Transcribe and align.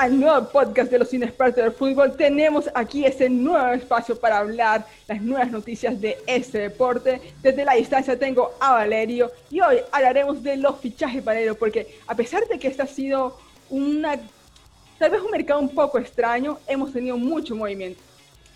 al 0.00 0.18
nuevo 0.18 0.48
podcast 0.48 0.90
de 0.90 0.98
los 0.98 1.12
inexpertos 1.12 1.62
del 1.62 1.72
fútbol. 1.72 2.16
Tenemos 2.16 2.70
aquí 2.74 3.04
ese 3.04 3.28
nuevo 3.28 3.74
espacio 3.74 4.18
para 4.18 4.38
hablar 4.38 4.86
las 5.06 5.20
nuevas 5.20 5.50
noticias 5.50 6.00
de 6.00 6.16
este 6.26 6.56
deporte. 6.56 7.20
Desde 7.42 7.66
la 7.66 7.74
distancia 7.74 8.18
tengo 8.18 8.50
a 8.60 8.72
Valerio 8.72 9.30
y 9.50 9.60
hoy 9.60 9.76
hablaremos 9.92 10.42
de 10.42 10.56
los 10.56 10.80
fichajes, 10.80 11.22
Valerio, 11.22 11.54
porque 11.54 11.98
a 12.06 12.14
pesar 12.14 12.48
de 12.48 12.58
que 12.58 12.68
este 12.68 12.80
ha 12.80 12.86
sido 12.86 13.36
una, 13.68 14.18
tal 14.98 15.10
vez 15.10 15.20
un 15.20 15.32
mercado 15.32 15.60
un 15.60 15.68
poco 15.68 15.98
extraño, 15.98 16.58
hemos 16.66 16.94
tenido 16.94 17.18
mucho 17.18 17.54
movimiento. 17.54 18.00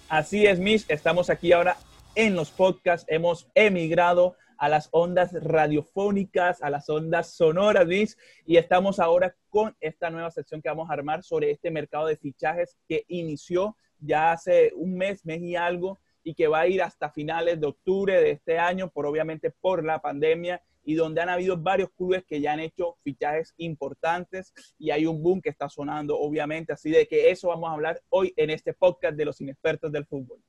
Así 0.08 0.46
es, 0.46 0.58
Miss. 0.58 0.86
Estamos 0.88 1.28
aquí 1.28 1.52
ahora 1.52 1.76
en 2.14 2.36
los 2.36 2.50
podcasts. 2.50 3.04
Hemos 3.06 3.48
emigrado 3.54 4.34
a 4.56 4.70
las 4.70 4.88
ondas 4.92 5.30
radiofónicas, 5.34 6.62
a 6.62 6.70
las 6.70 6.88
ondas 6.88 7.34
sonoras, 7.34 7.84
Luis, 7.86 8.16
y 8.46 8.56
estamos 8.56 8.98
ahora 8.98 9.34
con 9.54 9.76
esta 9.78 10.10
nueva 10.10 10.32
sección 10.32 10.60
que 10.60 10.68
vamos 10.68 10.90
a 10.90 10.94
armar 10.94 11.22
sobre 11.22 11.52
este 11.52 11.70
mercado 11.70 12.08
de 12.08 12.16
fichajes 12.16 12.76
que 12.88 13.04
inició 13.06 13.76
ya 14.00 14.32
hace 14.32 14.72
un 14.74 14.96
mes, 14.96 15.24
mes 15.24 15.40
y 15.42 15.54
algo, 15.54 16.00
y 16.24 16.34
que 16.34 16.48
va 16.48 16.62
a 16.62 16.66
ir 16.66 16.82
hasta 16.82 17.08
finales 17.08 17.60
de 17.60 17.68
octubre 17.68 18.20
de 18.20 18.32
este 18.32 18.58
año, 18.58 18.90
por 18.90 19.06
obviamente 19.06 19.52
por 19.52 19.84
la 19.84 20.00
pandemia, 20.00 20.60
y 20.82 20.94
donde 20.94 21.20
han 21.20 21.28
habido 21.28 21.56
varios 21.56 21.90
clubes 21.92 22.24
que 22.24 22.40
ya 22.40 22.52
han 22.52 22.58
hecho 22.58 22.96
fichajes 23.04 23.54
importantes 23.58 24.52
y 24.76 24.90
hay 24.90 25.06
un 25.06 25.22
boom 25.22 25.40
que 25.40 25.50
está 25.50 25.68
sonando, 25.68 26.18
obviamente, 26.18 26.72
así 26.72 26.90
de 26.90 27.06
que 27.06 27.30
eso 27.30 27.46
vamos 27.46 27.70
a 27.70 27.74
hablar 27.74 28.02
hoy 28.08 28.34
en 28.36 28.50
este 28.50 28.74
podcast 28.74 29.14
de 29.16 29.24
los 29.24 29.40
inexpertos 29.40 29.92
del 29.92 30.04
fútbol. 30.04 30.40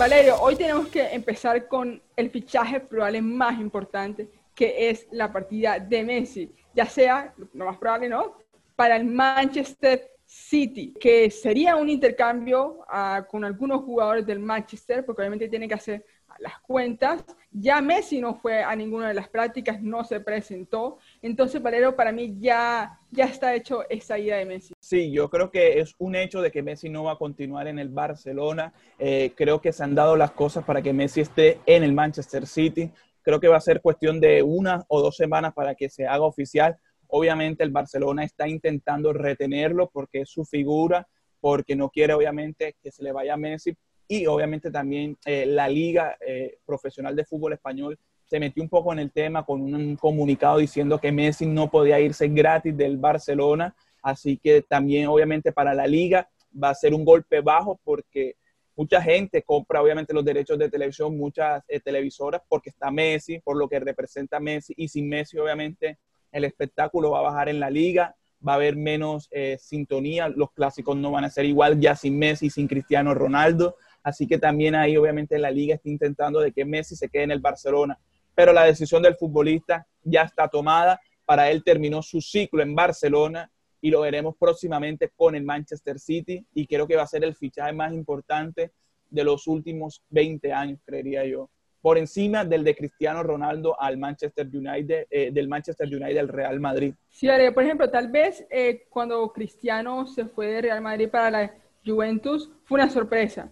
Valerio, 0.00 0.40
hoy 0.40 0.56
tenemos 0.56 0.88
que 0.88 1.02
empezar 1.12 1.68
con 1.68 2.00
el 2.16 2.30
fichaje 2.30 2.80
probable 2.80 3.20
más 3.20 3.60
importante, 3.60 4.30
que 4.54 4.88
es 4.88 5.06
la 5.10 5.30
partida 5.30 5.78
de 5.78 6.02
Messi, 6.02 6.50
ya 6.74 6.86
sea, 6.86 7.34
lo 7.52 7.66
más 7.66 7.76
probable, 7.76 8.08
¿no? 8.08 8.38
Para 8.74 8.96
el 8.96 9.04
Manchester 9.04 10.10
City, 10.24 10.94
que 10.98 11.30
sería 11.30 11.76
un 11.76 11.90
intercambio 11.90 12.78
uh, 12.88 13.26
con 13.28 13.44
algunos 13.44 13.82
jugadores 13.82 14.24
del 14.24 14.38
Manchester, 14.38 15.04
porque 15.04 15.20
obviamente 15.20 15.50
tiene 15.50 15.68
que 15.68 15.74
hacer 15.74 16.06
las 16.38 16.58
cuentas. 16.60 17.22
Ya 17.50 17.82
Messi 17.82 18.22
no 18.22 18.34
fue 18.34 18.62
a 18.62 18.74
ninguna 18.74 19.08
de 19.08 19.14
las 19.14 19.28
prácticas, 19.28 19.82
no 19.82 20.02
se 20.04 20.20
presentó. 20.20 20.96
Entonces, 21.22 21.60
Valero, 21.60 21.94
para 21.96 22.12
mí 22.12 22.36
ya, 22.38 22.98
ya 23.10 23.26
está 23.26 23.54
hecho 23.54 23.88
esa 23.90 24.18
idea 24.18 24.38
de 24.38 24.46
Messi. 24.46 24.72
Sí, 24.80 25.10
yo 25.12 25.28
creo 25.28 25.50
que 25.50 25.78
es 25.78 25.94
un 25.98 26.14
hecho 26.14 26.40
de 26.40 26.50
que 26.50 26.62
Messi 26.62 26.88
no 26.88 27.04
va 27.04 27.12
a 27.12 27.18
continuar 27.18 27.68
en 27.68 27.78
el 27.78 27.90
Barcelona. 27.90 28.72
Eh, 28.98 29.32
creo 29.36 29.60
que 29.60 29.72
se 29.72 29.84
han 29.84 29.94
dado 29.94 30.16
las 30.16 30.30
cosas 30.30 30.64
para 30.64 30.80
que 30.80 30.94
Messi 30.94 31.20
esté 31.20 31.60
en 31.66 31.82
el 31.82 31.92
Manchester 31.92 32.46
City. 32.46 32.90
Creo 33.22 33.38
que 33.38 33.48
va 33.48 33.58
a 33.58 33.60
ser 33.60 33.82
cuestión 33.82 34.18
de 34.18 34.42
una 34.42 34.84
o 34.88 35.02
dos 35.02 35.16
semanas 35.16 35.52
para 35.52 35.74
que 35.74 35.90
se 35.90 36.06
haga 36.06 36.24
oficial. 36.24 36.78
Obviamente 37.08 37.64
el 37.64 37.70
Barcelona 37.70 38.24
está 38.24 38.48
intentando 38.48 39.12
retenerlo 39.12 39.90
porque 39.90 40.22
es 40.22 40.30
su 40.30 40.44
figura, 40.46 41.06
porque 41.38 41.76
no 41.76 41.90
quiere 41.90 42.14
obviamente 42.14 42.76
que 42.82 42.90
se 42.90 43.02
le 43.02 43.12
vaya 43.12 43.34
a 43.34 43.36
Messi, 43.36 43.76
y 44.10 44.26
obviamente 44.26 44.72
también 44.72 45.16
eh, 45.24 45.46
la 45.46 45.68
Liga 45.68 46.16
eh, 46.26 46.58
Profesional 46.66 47.14
de 47.14 47.24
Fútbol 47.24 47.52
Español 47.52 47.96
se 48.30 48.38
metió 48.38 48.62
un 48.62 48.68
poco 48.68 48.92
en 48.92 49.00
el 49.00 49.10
tema 49.10 49.44
con 49.44 49.60
un 49.60 49.96
comunicado 49.96 50.58
diciendo 50.58 51.00
que 51.00 51.10
Messi 51.10 51.46
no 51.46 51.68
podía 51.68 51.98
irse 51.98 52.28
gratis 52.28 52.76
del 52.76 52.96
Barcelona, 52.96 53.74
así 54.02 54.36
que 54.36 54.62
también 54.62 55.08
obviamente 55.08 55.50
para 55.50 55.74
la 55.74 55.84
liga 55.88 56.30
va 56.62 56.70
a 56.70 56.74
ser 56.76 56.94
un 56.94 57.04
golpe 57.04 57.40
bajo 57.40 57.80
porque 57.82 58.36
mucha 58.76 59.02
gente 59.02 59.42
compra 59.42 59.82
obviamente 59.82 60.14
los 60.14 60.24
derechos 60.24 60.56
de 60.60 60.70
televisión, 60.70 61.18
muchas 61.18 61.64
eh, 61.66 61.80
televisoras 61.80 62.40
porque 62.48 62.70
está 62.70 62.92
Messi, 62.92 63.40
por 63.40 63.56
lo 63.56 63.68
que 63.68 63.80
representa 63.80 64.38
Messi. 64.38 64.74
Y 64.76 64.86
sin 64.86 65.08
Messi 65.08 65.36
obviamente 65.36 65.98
el 66.30 66.44
espectáculo 66.44 67.10
va 67.10 67.18
a 67.18 67.22
bajar 67.22 67.48
en 67.48 67.58
la 67.58 67.68
liga, 67.68 68.14
va 68.46 68.52
a 68.52 68.56
haber 68.56 68.76
menos 68.76 69.28
sintonía, 69.58 70.28
los 70.28 70.52
clásicos 70.52 70.96
no 70.96 71.10
van 71.10 71.24
a 71.24 71.30
ser 71.30 71.46
igual 71.46 71.80
ya 71.80 71.96
sin 71.96 72.16
Messi, 72.16 72.48
sin 72.48 72.68
Cristiano 72.68 73.12
Ronaldo, 73.12 73.76
Así 74.02 74.26
que 74.26 74.38
también 74.38 74.74
ahí 74.74 74.96
obviamente 74.96 75.38
la 75.38 75.50
liga 75.50 75.74
está 75.74 75.88
intentando 75.88 76.40
de 76.40 76.52
que 76.52 76.64
Messi 76.64 76.96
se 76.96 77.08
quede 77.08 77.24
en 77.24 77.30
el 77.32 77.40
Barcelona. 77.40 77.98
Pero 78.34 78.52
la 78.52 78.64
decisión 78.64 79.02
del 79.02 79.16
futbolista 79.16 79.86
ya 80.02 80.22
está 80.22 80.48
tomada. 80.48 81.00
Para 81.24 81.50
él 81.50 81.62
terminó 81.62 82.02
su 82.02 82.20
ciclo 82.20 82.62
en 82.62 82.74
Barcelona 82.74 83.50
y 83.80 83.90
lo 83.90 84.02
veremos 84.02 84.34
próximamente 84.38 85.10
con 85.16 85.34
el 85.34 85.44
Manchester 85.44 85.98
City 85.98 86.44
y 86.54 86.66
creo 86.66 86.86
que 86.86 86.96
va 86.96 87.02
a 87.02 87.06
ser 87.06 87.24
el 87.24 87.34
fichaje 87.34 87.72
más 87.72 87.92
importante 87.92 88.72
de 89.08 89.24
los 89.24 89.46
últimos 89.46 90.02
20 90.10 90.52
años, 90.52 90.80
creería 90.84 91.24
yo. 91.24 91.50
Por 91.80 91.96
encima 91.96 92.44
del 92.44 92.62
de 92.62 92.76
Cristiano 92.76 93.22
Ronaldo 93.22 93.80
al 93.80 93.96
Manchester 93.96 94.46
United, 94.46 95.06
eh, 95.10 95.30
del 95.32 95.48
Manchester 95.48 95.88
United 95.88 96.18
al 96.18 96.28
Real 96.28 96.60
Madrid. 96.60 96.94
Sí, 97.08 97.26
por 97.54 97.64
ejemplo, 97.64 97.90
tal 97.90 98.08
vez 98.08 98.46
eh, 98.50 98.86
cuando 98.90 99.32
Cristiano 99.32 100.06
se 100.06 100.26
fue 100.26 100.48
de 100.48 100.62
Real 100.62 100.82
Madrid 100.82 101.08
para 101.08 101.30
la 101.30 101.54
Juventus 101.84 102.50
fue 102.64 102.80
una 102.80 102.90
sorpresa 102.90 103.50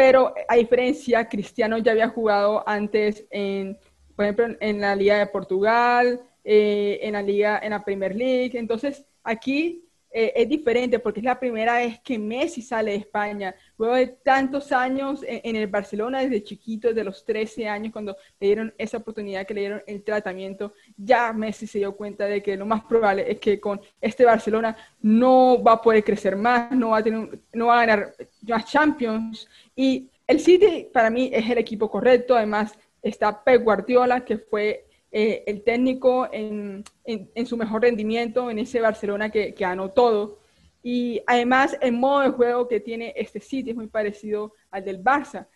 pero 0.00 0.32
a 0.48 0.56
diferencia, 0.56 1.28
Cristiano 1.28 1.78
ya 1.78 1.92
había 1.92 2.08
jugado 2.08 2.66
antes 2.66 3.26
en, 3.30 3.76
por 4.14 4.24
ejemplo, 4.24 4.46
en 4.60 4.80
la 4.80 4.94
Liga 4.94 5.18
de 5.18 5.26
Portugal, 5.26 6.20
eh, 6.44 6.98
en 7.02 7.12
la 7.12 7.22
Liga, 7.22 7.60
en 7.62 7.70
la 7.70 7.84
Premier 7.84 8.14
League. 8.14 8.58
Entonces, 8.58 9.04
aquí 9.22 9.84
eh, 10.12 10.32
es 10.34 10.48
diferente 10.48 10.98
porque 10.98 11.20
es 11.20 11.24
la 11.24 11.38
primera 11.38 11.76
vez 11.76 12.00
que 12.00 12.18
Messi 12.18 12.62
sale 12.62 12.92
de 12.92 12.96
España. 12.96 13.54
Luego 13.78 13.94
de 13.94 14.08
tantos 14.08 14.72
años 14.72 15.20
en, 15.26 15.54
el 15.54 15.68
Barcelona, 15.68 16.20
desde 16.20 16.42
chiquito, 16.42 16.88
desde 16.88 17.04
los 17.04 17.24
13 17.24 17.68
años, 17.68 17.92
cuando 17.92 18.16
le 18.40 18.46
dieron 18.48 18.74
esa 18.76 18.96
oportunidad, 18.96 19.46
que 19.46 19.54
le 19.54 19.60
dieron 19.60 19.82
el 19.86 20.02
tratamiento, 20.02 20.72
ya 20.96 21.32
Messi 21.32 21.66
se 21.68 21.78
dio 21.78 21.94
cuenta 21.94 22.24
de 22.24 22.42
que 22.42 22.56
lo 22.56 22.66
más 22.66 22.82
probable 22.84 23.30
es 23.30 23.38
que 23.38 23.60
con 23.60 23.80
este 24.00 24.24
Barcelona 24.24 24.76
no 25.00 25.62
va 25.62 25.72
a 25.72 25.80
poder 25.80 26.02
crecer 26.02 26.34
más, 26.34 26.72
no 26.72 26.90
va 26.90 26.98
a, 26.98 27.02
tener, 27.04 27.38
no 27.52 27.66
va 27.66 27.80
a 27.80 27.86
ganar 27.86 28.14
más 28.48 28.64
Champions. 28.66 29.48
Y 29.76 30.10
el 30.26 30.40
City 30.40 30.88
para 30.92 31.08
mí 31.10 31.30
es 31.32 31.48
el 31.48 31.58
equipo 31.58 31.88
correcto. 31.88 32.34
Además, 32.34 32.76
está 33.02 33.42
Pep 33.42 33.62
Guardiola, 33.62 34.24
que 34.24 34.38
fue 34.38 34.86
eh, 35.12 35.42
el 35.46 35.62
técnico 35.62 36.28
en, 36.32 36.84
en, 37.04 37.46
su 37.46 37.56
mejor 37.56 37.82
rendimiento 37.82 38.50
en 38.50 38.58
ese 38.60 38.80
Barcelona 38.80 39.30
que, 39.30 39.54
que, 39.54 39.64
ganó 39.64 39.90
todo. 39.90 40.38
Y 40.82 41.20
además 41.26 41.76
el 41.80 41.92
modo 41.92 42.20
de 42.20 42.30
juego 42.30 42.68
que 42.68 42.80
tiene 42.80 43.12
este 43.16 43.40
City 43.40 43.70
es 43.70 43.76
muy 43.76 43.88
parecido 43.88 44.54
al 44.70 44.84
del 44.84 45.02
Barça. 45.02 45.46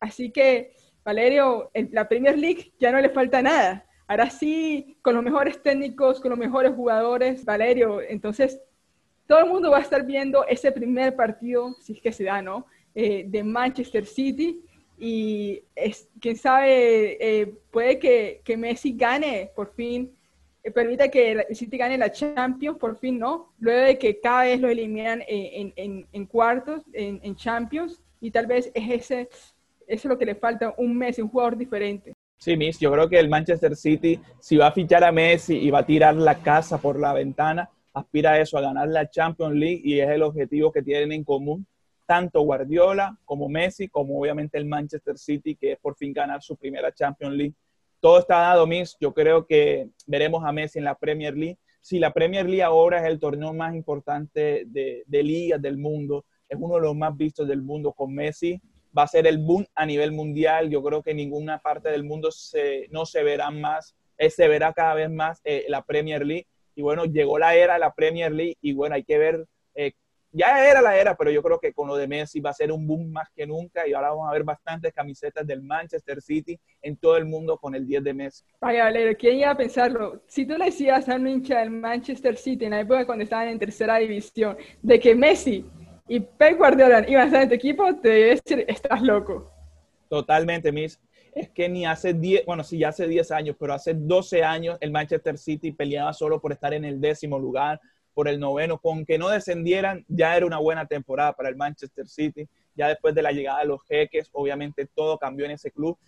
Así 0.00 0.30
que, 0.30 0.74
Valerio, 1.04 1.70
en 1.74 1.90
la 1.92 2.08
Premier 2.08 2.38
League 2.38 2.72
ya 2.78 2.90
no 2.90 3.00
le 3.00 3.10
falta 3.10 3.42
nada. 3.42 3.86
Ahora 4.06 4.30
sí, 4.30 4.98
con 5.02 5.14
los 5.14 5.22
mejores 5.22 5.62
técnicos, 5.62 6.20
con 6.20 6.30
los 6.30 6.38
mejores 6.38 6.72
jugadores, 6.74 7.44
Valerio, 7.44 8.00
entonces 8.00 8.60
todo 9.26 9.40
el 9.40 9.46
mundo 9.46 9.70
va 9.70 9.78
a 9.78 9.82
estar 9.82 10.04
viendo 10.04 10.46
ese 10.46 10.72
primer 10.72 11.14
partido, 11.14 11.74
si 11.80 11.94
es 11.94 12.00
que 12.00 12.12
se 12.12 12.24
da, 12.24 12.42
¿no? 12.42 12.66
Eh, 12.94 13.24
de 13.26 13.42
Manchester 13.42 14.04
City 14.04 14.62
y 15.04 15.64
es, 15.74 16.08
quién 16.20 16.36
sabe, 16.36 17.16
eh, 17.20 17.52
puede 17.72 17.98
que, 17.98 18.40
que, 18.44 18.56
Messi 18.56 18.92
gane 18.92 19.50
por 19.56 19.74
fin, 19.74 20.12
eh, 20.62 20.70
permita 20.70 21.08
que 21.08 21.32
el 21.32 21.56
City 21.56 21.76
gane 21.76 21.98
la 21.98 22.12
Champions 22.12 22.78
por 22.78 22.96
fin, 22.96 23.18
¿no? 23.18 23.52
Luego 23.58 23.84
de 23.84 23.98
que 23.98 24.20
cada 24.20 24.44
vez 24.44 24.60
lo 24.60 24.68
eliminan 24.68 25.20
en, 25.26 25.72
en, 25.74 26.06
en 26.12 26.26
cuartos, 26.26 26.82
en, 26.92 27.18
en, 27.24 27.34
Champions, 27.34 28.00
y 28.20 28.30
tal 28.30 28.46
vez 28.46 28.70
es 28.74 28.90
ese, 28.92 29.22
eso 29.22 29.48
es 29.88 30.04
lo 30.04 30.16
que 30.16 30.24
le 30.24 30.36
falta, 30.36 30.72
un 30.78 30.96
Messi, 30.96 31.20
un 31.20 31.30
jugador 31.30 31.56
diferente. 31.56 32.12
Sí, 32.38 32.56
Miss, 32.56 32.78
yo 32.78 32.92
creo 32.92 33.08
que 33.08 33.18
el 33.18 33.28
Manchester 33.28 33.74
City, 33.74 34.20
si 34.38 34.56
va 34.56 34.68
a 34.68 34.72
fichar 34.72 35.02
a 35.02 35.10
Messi 35.10 35.56
y 35.56 35.68
va 35.72 35.80
a 35.80 35.86
tirar 35.86 36.14
la 36.14 36.36
casa 36.36 36.78
por 36.78 37.00
la 37.00 37.12
ventana, 37.12 37.68
aspira 37.92 38.34
a 38.34 38.40
eso, 38.40 38.56
a 38.56 38.60
ganar 38.60 38.86
la 38.86 39.10
Champions 39.10 39.56
League 39.56 39.80
y 39.82 39.98
es 39.98 40.08
el 40.08 40.22
objetivo 40.22 40.70
que 40.70 40.82
tienen 40.82 41.10
en 41.10 41.24
común 41.24 41.66
tanto 42.12 42.42
Guardiola 42.42 43.18
como 43.24 43.48
Messi, 43.48 43.88
como 43.88 44.20
obviamente 44.20 44.58
el 44.58 44.66
Manchester 44.66 45.16
City, 45.16 45.56
que 45.56 45.72
es 45.72 45.78
por 45.78 45.96
fin 45.96 46.12
ganar 46.12 46.42
su 46.42 46.58
primera 46.58 46.92
Champions 46.92 47.34
League. 47.34 47.54
Todo 48.00 48.18
está 48.18 48.36
dado, 48.36 48.66
Miss. 48.66 48.98
Yo 49.00 49.14
creo 49.14 49.46
que 49.46 49.88
veremos 50.06 50.44
a 50.44 50.52
Messi 50.52 50.78
en 50.78 50.84
la 50.84 50.94
Premier 50.94 51.34
League. 51.34 51.56
Si 51.80 51.98
la 51.98 52.12
Premier 52.12 52.44
League 52.44 52.62
ahora 52.62 52.98
es 52.98 53.06
el 53.10 53.18
torneo 53.18 53.54
más 53.54 53.74
importante 53.74 54.64
de, 54.66 55.04
de 55.06 55.22
ligas 55.22 55.62
del 55.62 55.78
mundo, 55.78 56.26
es 56.50 56.58
uno 56.60 56.74
de 56.74 56.82
los 56.82 56.94
más 56.94 57.16
vistos 57.16 57.48
del 57.48 57.62
mundo 57.62 57.94
con 57.94 58.12
Messi, 58.12 58.60
va 58.96 59.04
a 59.04 59.08
ser 59.08 59.26
el 59.26 59.38
boom 59.38 59.64
a 59.74 59.86
nivel 59.86 60.12
mundial. 60.12 60.68
Yo 60.68 60.82
creo 60.82 61.02
que 61.02 61.12
en 61.12 61.16
ninguna 61.16 61.60
parte 61.60 61.88
del 61.88 62.04
mundo 62.04 62.30
se, 62.30 62.88
no 62.90 63.06
se 63.06 63.22
verá 63.22 63.50
más, 63.50 63.96
eh, 64.18 64.28
se 64.28 64.48
verá 64.48 64.74
cada 64.74 64.92
vez 64.92 65.08
más 65.08 65.40
eh, 65.44 65.64
la 65.68 65.82
Premier 65.82 66.26
League. 66.26 66.46
Y 66.74 66.82
bueno, 66.82 67.06
llegó 67.06 67.38
la 67.38 67.54
era 67.54 67.72
de 67.72 67.80
la 67.80 67.94
Premier 67.94 68.32
League 68.32 68.58
y 68.60 68.74
bueno, 68.74 68.96
hay 68.96 69.04
que 69.04 69.16
ver 69.16 69.46
ya 70.32 70.66
era 70.66 70.80
la 70.80 70.96
era, 70.96 71.14
pero 71.14 71.30
yo 71.30 71.42
creo 71.42 71.60
que 71.60 71.72
con 71.72 71.86
lo 71.86 71.94
de 71.94 72.08
Messi 72.08 72.40
va 72.40 72.50
a 72.50 72.54
ser 72.54 72.72
un 72.72 72.86
boom 72.86 73.12
más 73.12 73.28
que 73.34 73.46
nunca 73.46 73.86
y 73.86 73.92
ahora 73.92 74.10
vamos 74.10 74.28
a 74.28 74.32
ver 74.32 74.44
bastantes 74.44 74.92
camisetas 74.92 75.46
del 75.46 75.62
Manchester 75.62 76.22
City 76.22 76.58
en 76.80 76.96
todo 76.96 77.16
el 77.18 77.26
mundo 77.26 77.58
con 77.58 77.74
el 77.74 77.86
10 77.86 78.02
de 78.02 78.14
Messi. 78.14 78.44
Vaya, 78.60 78.84
Valero, 78.84 79.16
¿quién 79.18 79.38
iba 79.38 79.50
a 79.50 79.56
pensarlo? 79.56 80.22
Si 80.26 80.46
tú 80.46 80.56
le 80.56 80.66
decías 80.66 81.08
a 81.08 81.16
un 81.16 81.28
hincha 81.28 81.60
del 81.60 81.70
Manchester 81.70 82.36
City 82.36 82.64
en 82.64 82.70
la 82.70 82.80
época 82.80 83.04
cuando 83.04 83.24
estaban 83.24 83.48
en 83.48 83.58
tercera 83.58 83.98
división 83.98 84.56
de 84.80 84.98
que 84.98 85.14
Messi 85.14 85.66
y 86.08 86.20
Pep 86.20 86.56
Guardiola 86.56 87.04
iban 87.08 87.22
a 87.22 87.26
estar 87.26 87.42
en 87.42 87.48
tu 87.48 87.54
equipo, 87.54 87.94
te 87.96 88.08
debe 88.08 88.30
decir, 88.30 88.64
estás 88.66 89.02
loco. 89.02 89.50
Totalmente, 90.08 90.72
Miss. 90.72 91.00
es 91.34 91.48
que 91.50 91.68
ni 91.68 91.86
hace 91.86 92.12
10, 92.12 92.44
bueno, 92.44 92.62
sí, 92.64 92.78
ya 92.78 92.88
hace 92.88 93.06
10 93.06 93.30
años, 93.30 93.56
pero 93.58 93.72
hace 93.74 93.94
12 93.94 94.42
años 94.42 94.76
el 94.80 94.90
Manchester 94.90 95.38
City 95.38 95.72
peleaba 95.72 96.12
solo 96.12 96.40
por 96.40 96.52
estar 96.52 96.74
en 96.74 96.84
el 96.84 97.00
décimo 97.00 97.38
lugar, 97.38 97.80
por 98.14 98.28
el 98.28 98.38
noveno, 98.38 98.78
con 98.78 99.04
que 99.04 99.18
no 99.18 99.28
descendieran, 99.28 100.04
ya 100.08 100.36
era 100.36 100.46
una 100.46 100.58
buena 100.58 100.86
temporada 100.86 101.32
para 101.32 101.48
el 101.48 101.56
Manchester 101.56 102.08
City. 102.08 102.48
Ya 102.74 102.88
después 102.88 103.14
de 103.14 103.22
la 103.22 103.32
llegada 103.32 103.60
de 103.60 103.66
los 103.66 103.82
jeques, 103.84 104.28
obviamente 104.32 104.86
todo 104.86 105.18
cambió 105.18 105.44
en 105.44 105.52
ese 105.52 105.70
club 105.70 105.98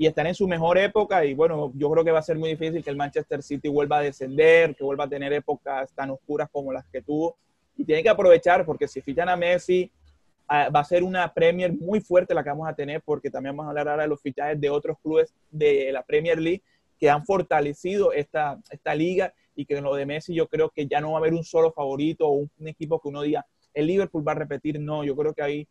y 0.00 0.06
están 0.06 0.26
en 0.26 0.34
su 0.34 0.48
mejor 0.48 0.78
época 0.78 1.26
y 1.26 1.34
bueno, 1.34 1.72
yo 1.74 1.90
creo 1.90 2.02
que 2.02 2.10
va 2.10 2.20
a 2.20 2.22
ser 2.22 2.38
muy 2.38 2.48
difícil 2.48 2.82
que 2.82 2.88
el 2.88 2.96
Manchester 2.96 3.42
City 3.42 3.68
vuelva 3.68 3.98
a 3.98 4.00
descender, 4.00 4.74
que 4.74 4.82
vuelva 4.82 5.04
a 5.04 5.08
tener 5.10 5.30
épocas 5.30 5.92
tan 5.92 6.08
oscuras 6.08 6.48
como 6.50 6.72
las 6.72 6.86
que 6.86 7.02
tuvo 7.02 7.36
y 7.76 7.84
tiene 7.84 8.02
que 8.02 8.08
aprovechar 8.08 8.64
porque 8.64 8.88
si 8.88 9.02
fichan 9.02 9.28
a 9.28 9.36
Messi 9.36 9.92
ah, 10.48 10.70
va 10.74 10.80
a 10.80 10.84
ser 10.84 11.02
una 11.02 11.30
Premier 11.34 11.74
muy 11.74 12.00
fuerte 12.00 12.32
la 12.32 12.42
que 12.42 12.48
vamos 12.48 12.66
a 12.66 12.72
tener 12.72 13.02
porque 13.02 13.30
también 13.30 13.54
vamos 13.54 13.66
a 13.66 13.70
hablar 13.72 13.88
ahora 13.90 14.04
de 14.04 14.08
los 14.08 14.22
fichajes 14.22 14.58
de 14.58 14.70
otros 14.70 14.96
clubes 15.02 15.34
de 15.50 15.92
la 15.92 16.02
Premier 16.02 16.40
League 16.40 16.62
que 16.98 17.10
han 17.10 17.26
fortalecido 17.26 18.14
esta, 18.14 18.58
esta 18.70 18.94
liga 18.94 19.34
y 19.60 19.66
que 19.66 19.76
en 19.76 19.84
lo 19.84 19.94
de 19.94 20.06
Messi 20.06 20.34
yo 20.34 20.48
creo 20.48 20.70
que 20.70 20.86
ya 20.86 21.00
no 21.00 21.12
va 21.12 21.18
a 21.18 21.20
haber 21.20 21.34
un 21.34 21.44
solo 21.44 21.70
favorito 21.72 22.26
o 22.26 22.32
un, 22.32 22.50
equipo 22.66 23.00
que 23.00 23.08
uno 23.08 23.22
diga 23.22 23.44
el 23.74 23.86
Liverpool 23.86 24.26
va 24.26 24.32
a 24.32 24.36
repetir, 24.36 24.80
no, 24.80 25.04
yo 25.04 25.14
creo 25.14 25.34
que 25.34 25.42
ahí 25.42 25.68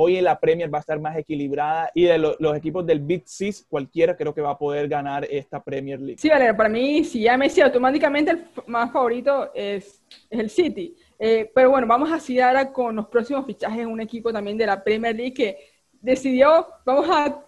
Hoy 0.00 0.16
en 0.16 0.24
la 0.24 0.38
Premier 0.38 0.72
va 0.72 0.78
a 0.78 0.80
estar 0.82 1.00
más 1.00 1.16
equilibrada 1.16 1.90
y 1.92 2.04
de 2.04 2.18
los 2.18 2.56
equipos 2.56 2.86
del 2.86 3.00
Big 3.00 3.24
Six, 3.26 3.66
cualquiera 3.68 4.16
creo 4.16 4.32
que 4.32 4.40
va 4.40 4.50
a 4.50 4.58
poder 4.58 4.86
ganar 4.86 5.26
esta 5.28 5.60
Premier 5.60 5.98
League. 5.98 6.18
Sí, 6.18 6.28
vale, 6.28 6.54
para 6.54 6.68
mí, 6.68 7.02
si 7.02 7.22
ya 7.22 7.36
Messi 7.36 7.62
automáticamente 7.62 8.30
el 8.30 8.44
más 8.68 8.92
favorito 8.92 9.50
es, 9.52 10.00
el 10.30 10.50
City. 10.50 10.94
Eh, 11.18 11.50
pero 11.52 11.70
bueno, 11.70 11.88
vamos 11.88 12.12
así 12.12 12.38
ahora 12.38 12.72
con 12.72 12.94
los 12.94 13.08
próximos 13.08 13.44
fichajes 13.44 13.86
un 13.86 14.00
equipo 14.00 14.32
también 14.32 14.56
de 14.56 14.66
la 14.66 14.84
Premier 14.84 15.16
League 15.16 15.34
que 15.34 15.58
decidió, 16.00 16.68
vamos 16.84 17.08
a 17.10 17.47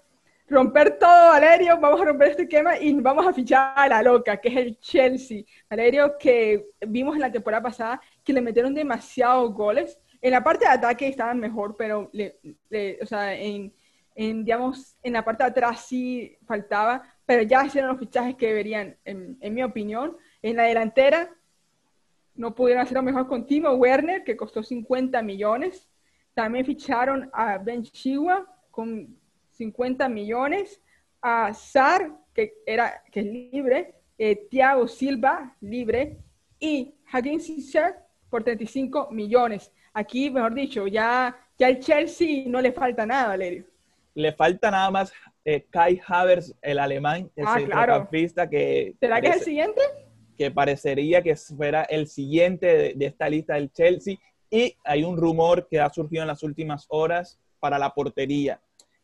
romper 0.50 0.99
todo, 0.99 1.29
Valerio, 1.29 1.79
vamos 1.79 2.00
a 2.00 2.05
romper 2.05 2.29
este 2.29 2.43
esquema 2.43 2.76
y 2.76 2.93
vamos 2.94 3.26
a 3.26 3.32
fichar 3.32 3.73
a 3.76 3.88
la 3.88 4.02
loca, 4.02 4.37
que 4.37 4.49
es 4.49 4.56
el 4.56 4.79
Chelsea. 4.81 5.44
Valerio, 5.70 6.19
que 6.19 6.67
vimos 6.87 7.14
en 7.14 7.23
la 7.23 7.32
temporada 7.32 7.62
pasada 7.62 8.00
que 8.23 8.32
le 8.32 8.43
metieron 8.43 8.75
demasiados 8.75 9.55
goles 9.55 9.99
en 10.23 10.32
la 10.32 10.44
parte 10.44 10.64
de 10.64 10.70
ataque 10.70 11.08
estaban 11.08 11.38
mejor, 11.38 11.76
pero 11.76 12.11
o 12.11 13.06
sea, 13.06 13.35
en, 13.35 13.73
digamos, 14.14 14.97
en 15.02 15.14
la 15.14 15.25
parte 15.25 15.44
de 15.44 15.50
atrás 15.50 15.87
sí 15.87 16.37
faltaba, 16.44 17.03
pero 17.25 17.43
ya 17.43 17.64
hicieron 17.64 17.91
los 17.91 17.99
fichajes 17.99 18.37
que 18.37 18.49
deberían, 18.49 18.96
en, 19.05 19.55
mi 19.55 19.62
opinión. 19.62 20.17
En 20.43 20.56
la 20.56 20.64
delantera 20.64 21.31
no 22.35 22.55
pudieron 22.55 22.82
hacerlo 22.82 23.03
mejor 23.03 23.29
con 23.29 23.46
Timo 23.46 23.70
Werner, 23.73 24.23
que 24.23 24.37
costó 24.37 24.62
50 24.62 25.23
millones. 25.23 25.88
También 26.35 26.67
ficharon 26.67 27.31
a 27.32 27.56
Ben 27.58 27.82
Chiwa 27.82 28.46
con 28.70 29.19
50 29.60 30.08
millones, 30.08 30.80
a 31.20 31.52
Sar, 31.52 32.16
que, 32.32 32.54
era, 32.64 33.02
que 33.12 33.20
es 33.20 33.26
libre, 33.26 33.94
eh, 34.16 34.48
Thiago 34.50 34.88
Silva, 34.88 35.54
libre, 35.60 36.16
y 36.58 36.94
Hakim 37.12 37.38
Ziyech 37.38 37.96
por 38.30 38.42
35 38.42 39.10
millones. 39.10 39.70
Aquí, 39.92 40.30
mejor 40.30 40.54
dicho, 40.54 40.86
ya, 40.86 41.36
ya 41.58 41.68
el 41.68 41.80
Chelsea 41.80 42.44
no 42.46 42.62
le 42.62 42.72
falta 42.72 43.04
nada, 43.04 43.28
Valerio. 43.28 43.64
Le 44.14 44.32
falta 44.32 44.70
nada 44.70 44.90
más 44.90 45.12
eh, 45.44 45.66
Kai 45.68 46.00
Havertz, 46.06 46.54
el 46.62 46.78
alemán, 46.78 47.30
el 47.36 47.44
ah, 47.46 47.58
claro. 47.62 48.08
que... 48.10 48.94
¿Será 48.98 49.20
que 49.20 49.28
es 49.28 49.36
el 49.36 49.42
siguiente? 49.42 49.82
Que 50.38 50.50
parecería 50.50 51.22
que 51.22 51.36
fuera 51.36 51.82
el 51.82 52.06
siguiente 52.06 52.94
de, 52.94 53.06
esta 53.06 53.28
lista 53.28 53.54
del 53.54 53.70
Chelsea. 53.70 54.16
Y 54.50 54.74
hay 54.84 55.04
un 55.04 55.18
rumor 55.18 55.68
que 55.68 55.80
ha 55.80 55.90
surgido 55.90 56.22
en 56.22 56.28
las 56.28 56.42
últimas 56.42 56.86
horas 56.88 57.38
para 57.60 57.78
la 57.78 57.92
portería. 57.92 58.58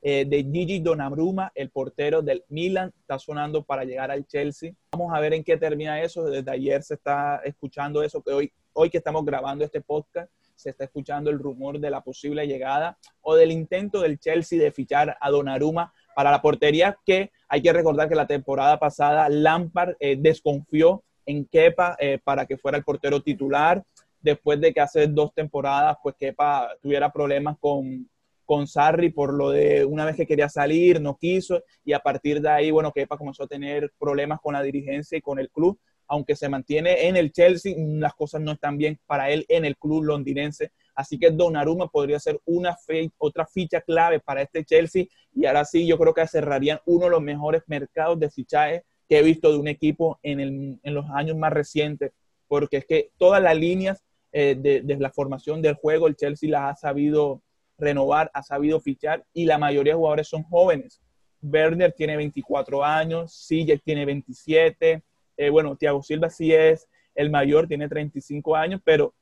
Eh, 0.08 0.24
de 0.24 0.44
Gigi 0.44 0.78
Donnarumma, 0.78 1.50
el 1.52 1.68
portero 1.68 2.22
del 2.22 2.44
Milan, 2.48 2.92
está 2.96 3.18
sonando 3.18 3.64
para 3.64 3.82
llegar 3.82 4.12
al 4.12 4.24
Chelsea. 4.24 4.72
Vamos 4.92 5.12
a 5.12 5.18
ver 5.18 5.34
en 5.34 5.42
qué 5.42 5.56
termina 5.56 6.00
eso. 6.00 6.22
Desde 6.26 6.48
ayer 6.48 6.80
se 6.84 6.94
está 6.94 7.40
escuchando 7.44 8.04
eso, 8.04 8.22
que 8.22 8.30
hoy, 8.30 8.52
hoy 8.72 8.88
que 8.88 8.98
estamos 8.98 9.24
grabando 9.24 9.64
este 9.64 9.80
podcast, 9.80 10.30
se 10.54 10.70
está 10.70 10.84
escuchando 10.84 11.28
el 11.28 11.40
rumor 11.40 11.80
de 11.80 11.90
la 11.90 12.02
posible 12.02 12.46
llegada 12.46 12.96
o 13.20 13.34
del 13.34 13.50
intento 13.50 14.00
del 14.00 14.20
Chelsea 14.20 14.60
de 14.60 14.70
fichar 14.70 15.16
a 15.20 15.28
Donnarumma 15.28 15.92
para 16.14 16.30
la 16.30 16.40
portería, 16.40 16.96
que 17.04 17.32
hay 17.48 17.60
que 17.60 17.72
recordar 17.72 18.08
que 18.08 18.14
la 18.14 18.28
temporada 18.28 18.78
pasada 18.78 19.28
Lampard 19.28 19.96
eh, 19.98 20.14
desconfió 20.16 21.02
en 21.26 21.46
Kepa 21.46 21.96
eh, 21.98 22.20
para 22.22 22.46
que 22.46 22.56
fuera 22.56 22.78
el 22.78 22.84
portero 22.84 23.22
titular, 23.22 23.82
después 24.20 24.60
de 24.60 24.72
que 24.72 24.80
hace 24.80 25.08
dos 25.08 25.34
temporadas, 25.34 25.96
pues 26.00 26.14
Kepa 26.14 26.76
tuviera 26.80 27.10
problemas 27.10 27.56
con, 27.58 28.08
con 28.46 28.66
Sarri 28.66 29.10
por 29.10 29.34
lo 29.34 29.50
de 29.50 29.84
una 29.84 30.06
vez 30.06 30.16
que 30.16 30.26
quería 30.26 30.48
salir, 30.48 31.00
no 31.00 31.18
quiso, 31.18 31.62
y 31.84 31.92
a 31.92 31.98
partir 31.98 32.40
de 32.40 32.48
ahí, 32.48 32.70
bueno, 32.70 32.92
Kepa 32.92 33.18
comenzó 33.18 33.42
a 33.42 33.48
tener 33.48 33.92
problemas 33.98 34.40
con 34.40 34.54
la 34.54 34.62
dirigencia 34.62 35.18
y 35.18 35.20
con 35.20 35.38
el 35.38 35.50
club, 35.50 35.78
aunque 36.08 36.36
se 36.36 36.48
mantiene 36.48 37.08
en 37.08 37.16
el 37.16 37.32
Chelsea, 37.32 37.74
las 37.76 38.14
cosas 38.14 38.40
no 38.40 38.52
están 38.52 38.78
bien 38.78 38.98
para 39.06 39.30
él 39.30 39.44
en 39.48 39.64
el 39.64 39.76
club 39.76 40.04
londinense. 40.04 40.70
Así 40.94 41.18
que 41.18 41.30
Donnarumma 41.30 41.88
podría 41.88 42.18
ser 42.18 42.40
una 42.44 42.76
otra 43.18 43.46
ficha 43.46 43.80
clave 43.80 44.20
para 44.20 44.42
este 44.42 44.64
Chelsea. 44.64 45.06
Y 45.34 45.46
ahora 45.46 45.64
sí, 45.64 45.86
yo 45.86 45.98
creo 45.98 46.14
que 46.14 46.26
cerrarían 46.26 46.80
uno 46.86 47.06
de 47.06 47.10
los 47.10 47.22
mejores 47.22 47.62
mercados 47.66 48.18
de 48.18 48.30
fichaje 48.30 48.84
que 49.08 49.18
he 49.18 49.22
visto 49.22 49.52
de 49.52 49.58
un 49.58 49.68
equipo 49.68 50.18
en, 50.22 50.80
los 50.84 51.06
años 51.10 51.36
más 51.36 51.52
recientes. 51.52 52.12
Porque 52.48 52.78
es 52.78 52.86
que 52.86 53.10
todas 53.18 53.42
las 53.42 53.56
líneas 53.56 54.02
eh, 54.32 54.56
de, 54.58 54.96
la 54.98 55.10
formación 55.10 55.60
del 55.60 55.74
juego, 55.74 56.06
el 56.06 56.16
Chelsea 56.16 56.48
las 56.48 56.72
ha 56.72 56.76
sabido 56.76 57.42
renovar, 57.78 58.30
ha 58.34 58.42
sabido 58.42 58.80
fichar 58.80 59.24
y 59.32 59.44
la 59.44 59.58
mayoría 59.58 59.92
de 59.92 59.98
jugadores 59.98 60.28
son 60.28 60.42
jóvenes. 60.44 61.00
Werner 61.42 61.92
tiene 61.92 62.16
24 62.16 62.84
años, 62.84 63.32
Sijek 63.32 63.82
tiene 63.82 64.04
27, 64.04 65.02
eh, 65.36 65.50
bueno, 65.50 65.76
Thiago 65.76 66.02
Silva 66.02 66.30
sí 66.30 66.52
es 66.52 66.88
el 67.14 67.30
mayor, 67.30 67.66
tiene 67.66 67.88
35 67.88 68.56
años, 68.56 68.80
pero 68.84 69.14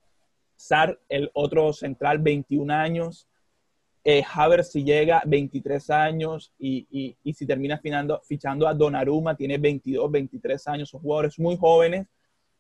Sar, 0.57 0.99
el 1.09 1.31
otro 1.35 1.73
central, 1.73 2.19
21 2.19 2.73
años. 2.73 3.29
Eh, 4.05 4.23
Haver 4.35 4.65
si 4.65 4.85
llega 4.85 5.23
23 5.25 5.91
años 5.91 6.53
y, 6.59 7.17
si 7.35 7.47
termina 7.47 7.79
fichando, 7.79 8.21
fichando 8.25 8.69
a 8.69 8.75
Donnarumma, 8.75 9.35
tiene 9.35 9.59
22, 9.59 10.11
23 10.11 10.69
años. 10.69 10.91
Son 10.91 11.01
jugadores 11.01 11.39
muy 11.39 11.57
jóvenes, 11.57 12.07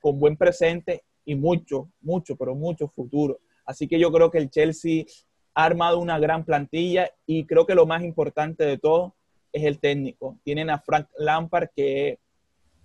con 0.01 0.19
buen 0.19 0.37
presente 0.37 1.05
y 1.25 1.35
mucho, 1.35 1.91
mucho, 2.01 2.35
pero 2.37 2.55
mucho 2.55 2.89
futuro. 2.89 3.39
Así 3.65 3.87
que 3.87 3.99
yo 3.99 4.11
creo 4.11 4.31
que 4.31 4.39
el 4.39 4.51
Chelsea 4.51 5.05
ha 5.55 5.65
armado 5.65 5.99
una 5.99 6.19
gran 6.19 6.45
plantilla 6.45 7.11
y 7.27 7.45
creo 7.45 7.67
que 7.67 7.75
lo 7.75 7.87
más 7.87 8.03
importante 8.03 8.65
de 8.65 8.79
todo 8.79 9.15
es 9.53 9.65
el 9.65 9.79
técnico. 9.79 10.37
Tienen 10.43 10.69
a 10.69 10.81
Frank 10.81 11.07
Lampard, 11.17 11.69
que 11.75 12.19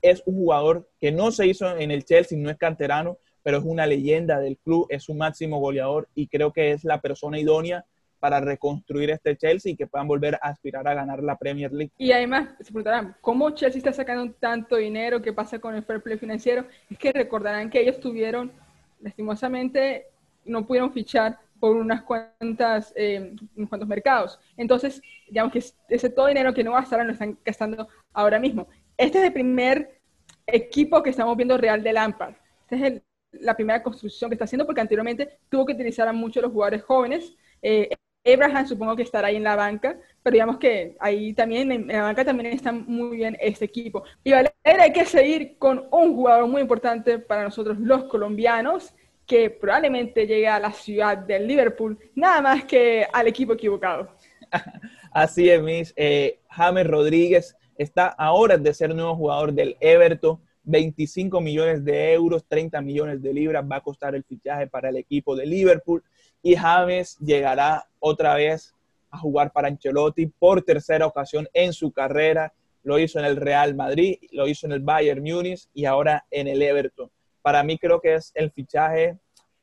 es 0.01 0.21
un 0.25 0.35
jugador 0.35 0.89
que 0.99 1.11
no 1.11 1.31
se 1.31 1.47
hizo 1.47 1.77
en 1.77 1.91
el 1.91 2.05
Chelsea, 2.05 2.37
no 2.37 2.49
es 2.49 2.57
canterano, 2.57 3.17
pero 3.43 3.57
es 3.57 3.63
una 3.65 3.85
leyenda 3.85 4.39
del 4.39 4.57
club, 4.57 4.85
es 4.89 5.09
un 5.09 5.17
máximo 5.17 5.59
goleador 5.59 6.07
y 6.13 6.27
creo 6.27 6.53
que 6.53 6.71
es 6.71 6.83
la 6.83 7.01
persona 7.01 7.39
idónea 7.39 7.85
para 8.19 8.39
reconstruir 8.41 9.09
este 9.09 9.35
Chelsea 9.37 9.71
y 9.71 9.75
que 9.75 9.87
puedan 9.87 10.07
volver 10.07 10.35
a 10.35 10.49
aspirar 10.49 10.87
a 10.87 10.93
ganar 10.93 11.23
la 11.23 11.37
Premier 11.37 11.71
League. 11.71 11.91
Y 11.97 12.11
además, 12.11 12.49
se 12.59 12.65
preguntarán, 12.65 13.15
¿cómo 13.21 13.49
Chelsea 13.51 13.79
está 13.79 13.93
sacando 13.93 14.31
tanto 14.33 14.75
dinero? 14.75 15.21
¿Qué 15.21 15.33
pasa 15.33 15.59
con 15.59 15.73
el 15.73 15.83
fair 15.83 16.01
play 16.01 16.17
financiero? 16.17 16.65
Es 16.89 16.97
que 16.97 17.13
recordarán 17.13 17.69
que 17.69 17.81
ellos 17.81 17.99
tuvieron, 17.99 18.51
lastimosamente, 18.99 20.07
no 20.45 20.67
pudieron 20.67 20.91
fichar 20.91 21.39
por 21.59 21.75
unas 21.75 22.03
cuantas, 22.03 22.93
eh, 22.95 23.35
unos 23.55 23.69
cuantos 23.69 23.87
mercados. 23.87 24.39
Entonces, 24.57 25.01
digamos 25.27 25.53
que 25.53 25.63
ese 25.89 26.09
todo 26.09 26.27
dinero 26.27 26.53
que 26.53 26.63
no 26.63 26.73
gastaron 26.73 27.07
lo 27.07 27.13
están 27.13 27.37
gastando 27.45 27.87
ahora 28.13 28.39
mismo. 28.39 28.67
Este 28.97 29.19
es 29.19 29.25
el 29.25 29.33
primer 29.33 29.99
equipo 30.45 31.03
que 31.03 31.09
estamos 31.11 31.35
viendo 31.37 31.57
real 31.57 31.83
de 31.83 31.93
Lampard. 31.93 32.35
Esta 32.69 32.87
es 32.87 33.01
la 33.31 33.55
primera 33.55 33.83
construcción 33.83 34.29
que 34.29 34.35
está 34.35 34.45
haciendo 34.45 34.65
porque 34.65 34.81
anteriormente 34.81 35.39
tuvo 35.49 35.65
que 35.65 35.73
utilizar 35.73 36.07
a 36.07 36.13
muchos 36.13 36.43
los 36.43 36.51
jugadores 36.51 36.83
jóvenes. 36.83 37.35
Eh, 37.61 37.89
Abraham 38.25 38.67
supongo 38.67 38.95
que 38.95 39.03
estará 39.03 39.29
ahí 39.29 39.37
en 39.37 39.43
la 39.43 39.55
banca, 39.55 39.97
pero 40.21 40.33
digamos 40.33 40.57
que 40.57 40.95
ahí 40.99 41.33
también, 41.33 41.71
en 41.71 41.87
la 41.87 42.03
banca 42.03 42.25
también 42.25 42.53
está 42.53 42.71
muy 42.71 43.17
bien 43.17 43.37
este 43.39 43.65
equipo. 43.65 44.03
Y 44.23 44.31
vale, 44.31 44.53
hay 44.63 44.91
que 44.91 45.05
seguir 45.05 45.57
con 45.57 45.87
un 45.91 46.15
jugador 46.15 46.47
muy 46.47 46.61
importante 46.61 47.19
para 47.19 47.43
nosotros 47.43 47.79
los 47.79 48.05
colombianos, 48.05 48.93
que 49.29 49.51
probablemente 49.51 50.25
llegue 50.25 50.47
a 50.47 50.59
la 50.59 50.71
ciudad 50.71 51.15
del 51.15 51.45
Liverpool, 51.47 51.95
nada 52.15 52.41
más 52.41 52.65
que 52.65 53.05
al 53.13 53.27
equipo 53.27 53.53
equivocado. 53.53 54.09
Así 55.13 55.47
es, 55.47 55.61
Miss. 55.61 55.93
Eh, 55.95 56.39
James 56.49 56.87
Rodríguez 56.87 57.55
está 57.77 58.07
ahora 58.07 58.57
de 58.57 58.73
ser 58.73 58.95
nuevo 58.95 59.15
jugador 59.15 59.53
del 59.53 59.77
Everton. 59.79 60.41
25 60.63 61.41
millones 61.41 61.85
de 61.85 62.13
euros, 62.13 62.43
30 62.47 62.81
millones 62.81 63.21
de 63.21 63.31
libras 63.31 63.63
va 63.71 63.75
a 63.75 63.81
costar 63.81 64.15
el 64.15 64.23
fichaje 64.23 64.65
para 64.65 64.89
el 64.89 64.97
equipo 64.97 65.35
de 65.35 65.45
Liverpool. 65.45 66.03
Y 66.41 66.55
James 66.55 67.15
llegará 67.19 67.87
otra 67.99 68.33
vez 68.33 68.73
a 69.11 69.19
jugar 69.19 69.51
para 69.51 69.67
Ancelotti 69.67 70.25
por 70.25 70.63
tercera 70.63 71.05
ocasión 71.05 71.47
en 71.53 71.71
su 71.71 71.91
carrera. 71.91 72.51
Lo 72.81 72.97
hizo 72.97 73.19
en 73.19 73.25
el 73.25 73.35
Real 73.35 73.75
Madrid, 73.75 74.17
lo 74.31 74.47
hizo 74.47 74.65
en 74.65 74.71
el 74.71 74.79
Bayern 74.79 75.21
Múnich 75.21 75.67
y 75.71 75.85
ahora 75.85 76.25
en 76.31 76.47
el 76.47 76.63
Everton. 76.63 77.11
Para 77.49 77.63
mí 77.63 77.79
creo 77.79 77.99
que 77.99 78.13
es 78.13 78.31
el 78.35 78.51
fichaje, 78.51 79.17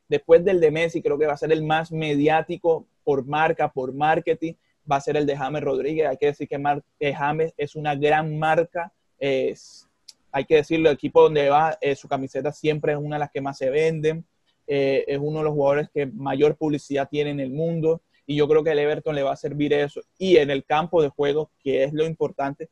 después 0.09 0.43
del 0.43 0.59
de 0.59 0.71
Messi, 0.71 1.01
creo 1.01 1.17
que 1.17 1.25
va 1.25 1.31
a 1.31 1.37
ser 1.37 1.53
el 1.53 1.63
más 1.63 1.89
mediático 1.89 2.85
por 3.05 3.25
marca, 3.25 3.71
por 3.71 3.93
marketing 3.93 4.55
va 4.91 4.97
a 4.97 4.99
ser 4.99 5.15
el 5.15 5.25
de 5.25 5.37
James 5.37 5.63
Rodríguez. 5.63 6.05
Hay 6.05 6.17
que 6.17 6.25
decir 6.25 6.49
que 6.49 7.13
James 7.13 7.53
es 7.55 7.77
una 7.77 7.95
gran 7.95 8.37
marca. 8.37 8.91
hay 9.21 10.43
que 10.45 10.55
decirlo, 10.55 10.89
el 10.89 10.95
equipo 10.95 11.23
donde 11.23 11.47
va, 11.47 11.77
eh, 11.79 11.95
su 11.95 12.09
camiseta 12.09 12.51
siempre 12.51 12.91
es 12.91 12.97
una 12.97 13.15
de 13.15 13.19
las 13.21 13.31
que 13.31 13.39
más 13.39 13.57
se 13.57 13.69
venden. 13.69 14.25
Eh, 14.67 15.05
es 15.07 15.17
uno 15.17 15.37
de 15.37 15.45
los 15.45 15.53
jugadores 15.53 15.89
que 15.93 16.07
mayor 16.07 16.57
publicidad 16.57 17.07
tiene 17.09 17.29
en 17.29 17.39
el 17.39 17.51
mundo. 17.51 18.01
Y 18.25 18.35
yo 18.35 18.49
creo 18.49 18.65
que 18.65 18.73
el 18.73 18.79
Everton 18.79 19.15
le 19.15 19.23
va 19.23 19.31
a 19.31 19.37
servir 19.37 19.71
eso. 19.71 20.01
Y 20.17 20.35
en 20.35 20.51
el 20.51 20.65
campo 20.65 21.01
de 21.01 21.07
juego, 21.07 21.51
que 21.63 21.85
es 21.85 21.93
lo 21.93 22.05
importante, 22.05 22.69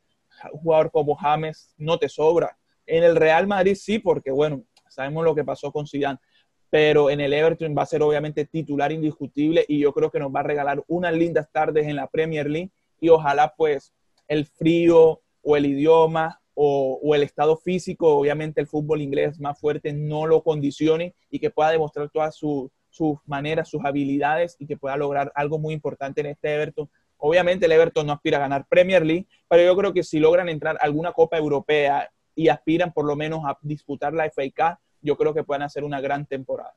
un 0.51 0.59
jugador 0.59 0.91
como 0.91 1.15
James 1.15 1.73
no 1.77 1.97
te 1.97 2.09
sobra. 2.09 2.57
En 2.85 3.03
el 3.05 3.15
Real 3.15 3.47
Madrid 3.47 3.75
sí, 3.75 3.97
porque 3.97 4.29
bueno, 4.29 4.65
sabemos 4.95 5.23
lo 5.23 5.35
que 5.35 5.43
pasó 5.43 5.71
con 5.71 5.85
Zidane 5.85 6.19
pero 6.69 7.09
en 7.09 7.21
el 7.21 7.31
Everton 7.31 7.73
va 7.77 7.83
a 7.83 7.85
ser 7.85 8.01
obviamente 8.01 8.45
titular 8.45 8.91
indiscutible 8.91 9.63
y 9.67 9.79
yo 9.79 9.93
creo 9.93 10.11
que 10.11 10.19
nos 10.19 10.33
va 10.33 10.41
a 10.41 10.43
regalar 10.43 10.83
unas 10.87 11.13
lindas 11.13 11.49
tardes 11.51 11.87
en 11.87 11.95
la 11.95 12.07
Premier 12.07 12.49
League 12.49 12.71
y 12.99 13.07
ojalá 13.07 13.53
pues 13.55 13.93
el 14.27 14.45
frío 14.45 15.21
o 15.41 15.57
el 15.57 15.67
idioma 15.67 16.41
o, 16.53 17.13
el 17.15 17.23
estado 17.23 17.57
físico, 17.57 18.17
obviamente 18.17 18.61
el 18.61 18.67
fútbol 18.67 19.01
inglés 19.01 19.39
más 19.39 19.59
fuerte 19.59 19.93
no 19.93 20.25
lo 20.25 20.41
condicione 20.41 21.15
y 21.29 21.39
que 21.39 21.49
pueda 21.49 21.71
demostrar 21.71 22.09
todas 22.09 22.35
sus 22.35 23.19
maneras, 23.25 23.69
sus 23.69 23.83
habilidades 23.83 24.55
y 24.59 24.65
que 24.65 24.77
pueda 24.77 24.97
lograr 24.97 25.31
algo 25.35 25.59
muy 25.59 25.73
importante 25.73 26.21
en 26.21 26.27
este 26.27 26.55
Everton. 26.55 26.89
Obviamente 27.17 27.67
el 27.67 27.71
Everton 27.73 28.07
no 28.07 28.13
aspira 28.13 28.37
a 28.37 28.41
ganar 28.41 28.67
Premier 28.67 29.05
League, 29.05 29.27
pero 29.47 29.63
yo 29.63 29.75
creo 29.77 29.93
que 29.93 30.03
si 30.03 30.19
logran 30.19 30.49
entrar 30.49 30.77
a 30.77 30.85
alguna 30.85 31.11
Copa 31.11 31.37
Europea 31.37 32.09
y 32.35 32.47
aspiran 32.47 32.91
por 32.91 33.05
lo 33.05 33.15
menos 33.15 33.41
a 33.45 33.57
disputar 33.61 34.13
la 34.13 34.29
FA 34.29 34.43
Cup, 34.55 34.84
yo 35.05 35.15
creo 35.15 35.33
que 35.33 35.43
pueden 35.43 35.63
hacer 35.63 35.83
una 35.83 36.01
gran 36.01 36.25
temporada. 36.25 36.73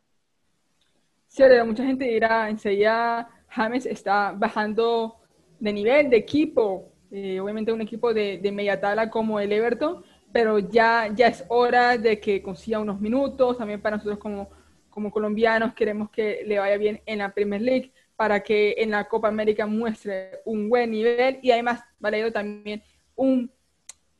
Sí, 1.26 1.42
mucha 1.64 1.85
gente 1.85 2.04
dirá, 2.04 2.49
enseguida 2.49 3.28
James 3.49 3.87
está 3.87 4.32
bajando 4.32 5.16
de 5.58 5.73
nivel, 5.73 6.11
de 6.11 6.16
equipo, 6.16 6.92
eh, 7.11 7.40
obviamente 7.40 7.73
un 7.73 7.80
equipo 7.80 8.14
de, 8.14 8.38
de, 8.38 8.52
media 8.52 8.80
tabla 8.80 9.11
como 9.11 9.40
el 9.40 9.52
Everton, 9.52 10.04
pero 10.32 10.58
ya, 10.58 11.08
ya 11.14 11.28
es 11.28 11.44
hora 11.49 11.97
de 11.99 12.20
que 12.20 12.42
consiga 12.42 12.78
unos 12.78 13.00
minutos, 13.00 13.58
también 13.58 13.80
para 13.80 13.97
nosotros 13.97 14.18
como, 14.18 14.49
como 14.90 15.11
colombianos 15.11 15.75
queremos 15.75 16.11
que 16.11 16.42
le 16.47 16.58
vaya 16.58 16.76
bien 16.76 17.00
en 17.06 17.18
la 17.18 17.32
Premier 17.32 17.62
League, 17.62 17.92
para 18.16 18.42
que 18.42 18.75
en 18.78 18.90
la 18.90 19.04
Copa 19.04 19.28
América 19.28 19.66
muestre 19.66 20.40
un 20.44 20.68
buen 20.68 20.90
nivel 20.90 21.38
y 21.40 21.50
además 21.50 21.85
Valero 22.00 22.32
también 22.32 22.82
un 23.14 23.50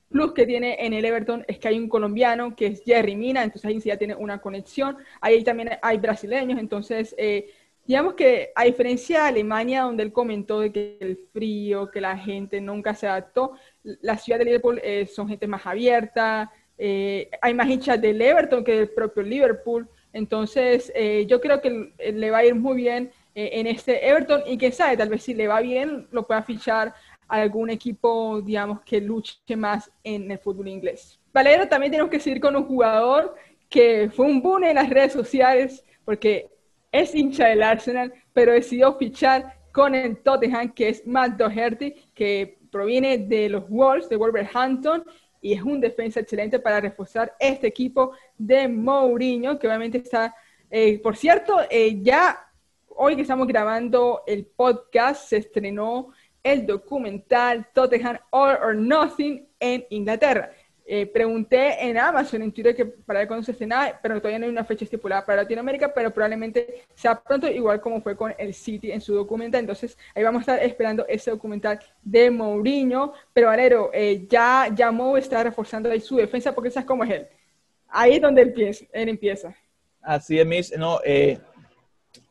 plus 0.08 0.32
que 0.32 0.46
tiene 0.46 0.76
en 0.80 0.92
el 0.92 1.04
Everton 1.04 1.44
es 1.48 1.58
que 1.58 1.68
hay 1.68 1.78
un 1.78 1.88
colombiano 1.88 2.56
que 2.56 2.66
es 2.66 2.82
Jerry 2.84 3.16
Mina, 3.16 3.42
entonces 3.42 3.68
ahí 3.68 3.80
sí 3.80 3.88
ya 3.88 3.96
tiene 3.96 4.14
una 4.14 4.40
conexión. 4.40 4.96
Ahí 5.20 5.42
también 5.44 5.70
hay 5.82 5.98
brasileños, 5.98 6.58
entonces 6.58 7.14
eh, 7.18 7.50
digamos 7.86 8.14
que 8.14 8.50
a 8.54 8.64
diferencia 8.64 9.22
de 9.22 9.28
Alemania, 9.28 9.82
donde 9.82 10.02
él 10.02 10.12
comentó 10.12 10.60
de 10.60 10.72
que 10.72 10.98
el 11.00 11.18
frío, 11.32 11.90
que 11.90 12.00
la 12.00 12.16
gente 12.16 12.60
nunca 12.60 12.94
se 12.94 13.06
adaptó, 13.06 13.52
la 13.82 14.16
ciudad 14.16 14.38
de 14.38 14.46
Liverpool 14.46 14.80
eh, 14.82 15.06
son 15.06 15.28
gente 15.28 15.46
más 15.46 15.66
abierta, 15.66 16.50
eh, 16.78 17.28
hay 17.42 17.54
más 17.54 17.68
hinchas 17.68 18.00
del 18.00 18.20
Everton 18.20 18.64
que 18.64 18.76
del 18.76 18.90
propio 18.90 19.22
Liverpool, 19.22 19.88
entonces 20.12 20.90
yo 21.26 21.38
creo 21.40 21.60
que 21.60 21.92
le 21.98 22.30
va 22.30 22.38
a 22.38 22.44
ir 22.44 22.54
muy 22.54 22.78
bien 22.78 23.12
en 23.34 23.66
este 23.66 24.08
Everton 24.08 24.40
y 24.46 24.56
que 24.56 24.72
sabe, 24.72 24.96
tal 24.96 25.10
vez 25.10 25.22
si 25.22 25.34
le 25.34 25.46
va 25.46 25.60
bien 25.60 26.08
lo 26.10 26.26
pueda 26.26 26.42
fichar 26.42 26.94
algún 27.28 27.70
equipo, 27.70 28.40
digamos, 28.40 28.80
que 28.80 29.00
luche 29.00 29.56
más 29.56 29.90
en 30.02 30.30
el 30.30 30.38
fútbol 30.38 30.68
inglés. 30.68 31.20
Valero, 31.32 31.68
también 31.68 31.92
tenemos 31.92 32.11
que 32.11 32.18
seguir 32.18 32.40
con 32.40 32.56
un 32.56 32.64
jugador 32.64 33.35
que 33.68 34.11
fue 34.11 34.26
un 34.26 34.40
boom 34.40 34.64
en 34.64 34.76
las 34.76 34.88
redes 34.88 35.12
sociales 35.12 35.85
porque 36.04 36.50
es 36.90 37.14
hincha 37.14 37.49
del 37.49 37.62
Arsenal, 37.62 38.12
pero 38.32 38.52
decidió 38.52 38.94
fichar 38.94 39.58
con 39.73 39.94
el 39.94 40.16
Tottenham, 40.23 40.73
que 40.73 40.88
es 40.88 41.06
Matt 41.06 41.37
Doherty, 41.37 41.94
que 42.14 42.58
proviene 42.70 43.18
de 43.18 43.49
los 43.50 43.68
Wolves, 43.68 44.08
de 44.08 44.16
Wolverhampton, 44.16 45.04
y 45.40 45.52
es 45.52 45.62
un 45.62 45.80
defensa 45.80 46.20
excelente 46.20 46.58
para 46.58 46.80
reforzar 46.80 47.35
este 47.38 47.66
equipo 47.66 48.12
de 48.37 48.66
Mourinho, 48.66 49.58
que 49.58 49.68
obviamente 49.68 49.99
está, 49.99 50.35
eh, 50.70 50.99
por 50.99 51.16
cierto, 51.16 51.61
eh, 51.70 51.99
ya 52.02 52.49
hoy 52.88 53.14
que 53.14 53.23
estamos 53.23 53.47
grabando 53.47 54.23
el 54.26 54.47
podcast, 54.47 55.28
se 55.28 55.37
estrenó 55.37 56.08
el 56.52 56.66
documental 56.66 57.66
Tottenham 57.72 58.18
All 58.30 58.56
or 58.62 58.74
Nothing 58.74 59.46
en 59.60 59.84
Inglaterra. 59.90 60.50
Eh, 60.90 61.04
pregunté 61.04 61.86
en 61.86 61.98
Amazon, 61.98 62.40
en 62.40 62.50
Twitter, 62.50 62.74
que 62.74 62.86
para 62.86 63.18
ver 63.18 63.28
cuándo 63.28 63.44
se 63.44 63.52
estrenaba, 63.52 64.00
pero 64.02 64.16
todavía 64.22 64.38
no 64.38 64.46
hay 64.46 64.50
una 64.50 64.64
fecha 64.64 64.84
estipulada 64.84 65.26
para 65.26 65.42
Latinoamérica, 65.42 65.92
pero 65.92 66.10
probablemente 66.10 66.84
sea 66.94 67.20
pronto, 67.20 67.46
igual 67.46 67.78
como 67.78 68.00
fue 68.00 68.16
con 68.16 68.34
el 68.38 68.54
City 68.54 68.90
en 68.90 69.02
su 69.02 69.14
documental. 69.14 69.60
Entonces, 69.60 69.98
ahí 70.14 70.22
vamos 70.22 70.38
a 70.38 70.52
estar 70.54 70.66
esperando 70.66 71.06
ese 71.06 71.30
documental 71.30 71.78
de 72.02 72.30
Mourinho. 72.30 73.12
Pero, 73.34 73.48
Valero, 73.48 73.90
eh, 73.92 74.26
ya, 74.30 74.70
ya 74.74 74.90
Mou 74.90 75.18
está 75.18 75.42
reforzando 75.42 75.90
ahí 75.90 76.00
su 76.00 76.16
defensa, 76.16 76.54
porque 76.54 76.70
sabes 76.70 76.86
cómo 76.86 77.04
es 77.04 77.10
él. 77.10 77.28
Ahí 77.88 78.14
es 78.14 78.22
donde 78.22 78.40
él. 78.40 78.88
Él 78.92 79.08
empieza. 79.10 79.54
Así 80.00 80.40
es, 80.40 80.46
Miss. 80.46 80.74
No, 80.78 81.00
eh, 81.04 81.38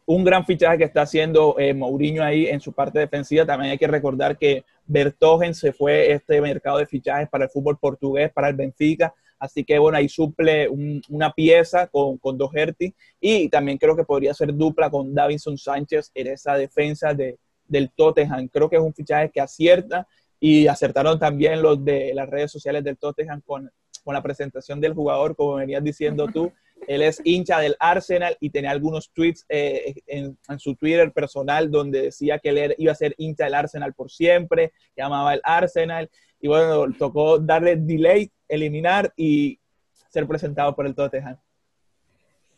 un 0.07 0.23
gran 0.23 0.45
fichaje 0.45 0.77
que 0.77 0.83
está 0.85 1.01
haciendo 1.01 1.55
eh, 1.59 1.73
Mourinho 1.73 2.23
ahí 2.23 2.47
en 2.47 2.61
su 2.61 2.71
parte 2.71 2.97
defensiva. 2.97 3.45
También 3.45 3.71
hay 3.71 3.77
que 3.77 3.87
recordar 3.87 4.37
que 4.37 4.63
Bertogen 4.85 5.53
se 5.53 5.73
fue 5.73 6.13
este 6.13 6.39
mercado 6.39 6.77
de 6.77 6.85
fichajes 6.85 7.27
para 7.27 7.43
el 7.43 7.49
fútbol 7.49 7.77
portugués, 7.77 8.31
para 8.31 8.47
el 8.47 8.55
Benfica. 8.55 9.13
Así 9.37 9.65
que 9.65 9.77
bueno, 9.77 9.97
ahí 9.97 10.07
suple 10.07 10.69
una 11.09 11.33
pieza 11.33 11.87
con, 11.87 12.17
con 12.17 12.37
Doherty 12.37 12.95
y 13.19 13.49
también 13.49 13.77
creo 13.77 13.97
que 13.97 14.05
podría 14.05 14.33
ser 14.33 14.55
dupla 14.55 14.89
con 14.89 15.13
Davinson 15.13 15.57
Sánchez 15.57 16.09
en 16.15 16.27
esa 16.27 16.55
defensa 16.55 17.13
de, 17.13 17.37
del 17.67 17.91
Tottenham. 17.91 18.47
Creo 18.47 18.69
que 18.69 18.77
es 18.77 18.81
un 18.81 18.93
fichaje 18.93 19.29
que 19.29 19.41
acierta 19.41 20.07
y 20.39 20.67
acertaron 20.67 21.19
también 21.19 21.61
los 21.61 21.83
de 21.83 22.13
las 22.13 22.29
redes 22.29 22.49
sociales 22.49 22.81
del 22.81 22.97
Tottenham 22.97 23.41
con, 23.45 23.69
con 24.05 24.13
la 24.13 24.23
presentación 24.23 24.79
del 24.79 24.93
jugador, 24.93 25.35
como 25.35 25.55
venías 25.55 25.83
diciendo 25.83 26.27
tú. 26.33 26.49
Él 26.87 27.01
es 27.01 27.21
hincha 27.23 27.59
del 27.59 27.75
Arsenal 27.79 28.37
y 28.39 28.49
tenía 28.49 28.71
algunos 28.71 29.11
tweets 29.11 29.45
eh, 29.49 29.95
en, 30.05 30.37
su 30.57 30.75
Twitter 30.75 31.11
personal 31.11 31.71
donde 31.71 32.03
decía 32.03 32.39
que 32.39 32.49
él 32.49 32.75
iba 32.77 32.91
a 32.91 32.95
ser 32.95 33.15
hincha 33.17 33.45
del 33.45 33.55
Arsenal 33.55 33.93
por 33.93 34.11
siempre, 34.11 34.73
que 34.95 35.01
amaba 35.01 35.33
el 35.33 35.41
Arsenal. 35.43 36.09
Y 36.39 36.47
bueno, 36.47 36.91
tocó 36.97 37.39
darle 37.39 37.75
delay, 37.75 38.31
eliminar 38.47 39.11
y 39.15 39.59
ser 40.09 40.27
presentado 40.27 40.75
por 40.75 40.85
el 40.85 40.95
Tottenham. 40.95 41.37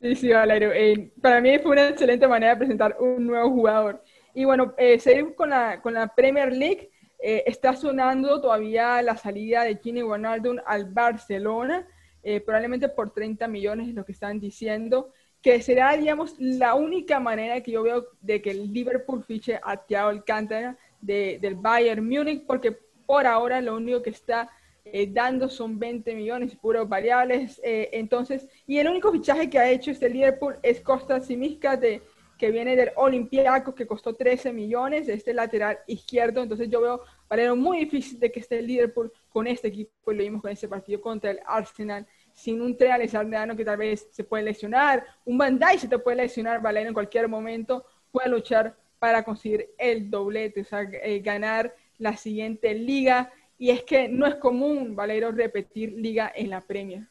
Sí, 0.02 0.16
sí. 0.16 0.32
Eh, 0.32 1.12
para 1.22 1.42
mí 1.42 1.60
fue 1.60 1.72
una 1.72 1.90
excelente 1.90 2.28
manera 2.28 2.54
de 2.54 2.60
presentar 2.60 2.96
un 3.00 3.28
nuevo 3.28 3.50
jugador. 3.50 4.02
Y 4.34 4.46
bueno, 4.46 4.74
eh, 4.78 4.98
seguimos 5.00 5.34
con 5.34 5.50
la, 5.50 5.82
con 5.82 5.94
la 5.94 6.08
Premier 6.08 6.54
League. 6.54 6.90
Eh, 7.22 7.44
está 7.46 7.76
sonando 7.76 8.40
todavía 8.40 9.02
la 9.02 9.18
salida 9.18 9.64
de 9.64 9.78
Gini 9.78 10.02
Wijnaldum 10.02 10.58
al 10.66 10.86
Barcelona. 10.86 11.86
Eh, 12.24 12.42
probablemente 12.42 12.90
por 12.90 13.12
30 13.12 13.48
millones 13.48 13.90
es 13.90 13.96
lo 13.96 14.06
que 14.06 14.12
están 14.12 14.40
diciendo, 14.40 15.12
que 15.42 15.62
será, 15.62 15.96
digamos, 15.96 16.36
la 16.38 16.76
única 16.76 17.20
manera 17.20 17.62
que 17.62 17.72
yo 17.72 17.84
veo 17.84 18.08
de 18.22 18.42
que 18.42 18.52
el 18.52 18.74
Liverpool 18.74 19.24
fiche 19.24 19.60
a 19.64 19.78
Thiago 19.78 20.10
Alcántara 20.10 20.78
de, 21.00 21.40
del 21.42 21.56
Bayern 21.56 22.06
Múnich, 22.06 22.46
porque 22.46 22.78
por 23.06 23.26
ahora 23.26 23.62
lo 23.62 23.76
único 23.76 24.02
que 24.02 24.10
está 24.10 24.50
eh, 24.86 25.08
dando 25.12 25.50
son 25.50 25.80
20 25.80 26.14
millones 26.16 26.56
puros 26.56 26.88
variables. 26.90 27.60
Eh, 27.64 27.90
entonces, 27.94 28.48
y 28.68 28.78
el 28.78 28.88
único 28.88 29.12
fichaje 29.12 29.50
que 29.50 29.60
ha 29.60 29.70
hecho 29.70 29.92
este 29.92 30.10
Liverpool 30.10 30.56
es 30.62 30.82
Costa 30.82 31.20
Simisca, 31.22 31.78
de, 31.78 32.02
que 32.38 32.52
viene 32.52 32.76
del 32.76 32.92
Olympiacos, 32.96 33.76
que 33.76 33.88
costó 33.88 34.14
13 34.14 34.52
millones, 34.52 35.08
este 35.08 35.34
lateral 35.34 35.80
izquierdo. 35.88 36.42
Entonces, 36.42 36.70
yo 36.70 36.82
veo 36.82 37.02
Valero 37.30 37.56
muy 37.56 37.80
difícil 37.80 38.20
de 38.20 38.32
que 38.32 38.40
esté 38.40 38.60
el 38.60 38.68
Liverpool 38.68 39.12
con 39.30 39.46
este 39.46 39.68
equipo, 39.68 40.12
lo 40.12 40.24
vimos 40.24 40.42
con 40.42 40.52
ese 40.52 40.68
partido 40.68 41.00
contra 41.00 41.32
el 41.32 41.40
Arsenal, 41.46 42.08
sin 42.34 42.62
un 42.62 42.76
Trey 42.76 42.90
Alexander 42.90 43.56
que 43.56 43.66
tal 43.66 43.78
vez 43.78 44.08
se 44.12 44.24
puede 44.24 44.44
lesionar, 44.44 45.06
un 45.26 45.38
Dijk 45.38 45.80
se 45.80 45.88
te 45.88 46.00
puede 46.00 46.18
lesionar, 46.18 46.62
Valero 46.62 46.88
en 46.88 46.94
cualquier 46.94 47.28
momento, 47.28 47.86
puede 48.12 48.30
luchar 48.30 48.76
para 48.98 49.24
conseguir 49.24 49.70
el 49.78 50.10
doblete, 50.10 50.62
o 50.62 50.66
sea, 50.66 50.82
eh, 50.82 51.20
ganar 51.20 51.74
la 51.98 52.18
siguiente 52.18 52.74
liga. 52.74 53.32
Y 53.58 53.72
es 53.72 53.84
que 53.84 54.08
no 54.08 54.26
es 54.26 54.36
común, 54.36 54.96
Valero, 54.96 55.32
repetir 55.32 55.94
liga 55.94 56.32
en 56.36 56.50
la 56.50 56.62
Premier. 56.62 57.08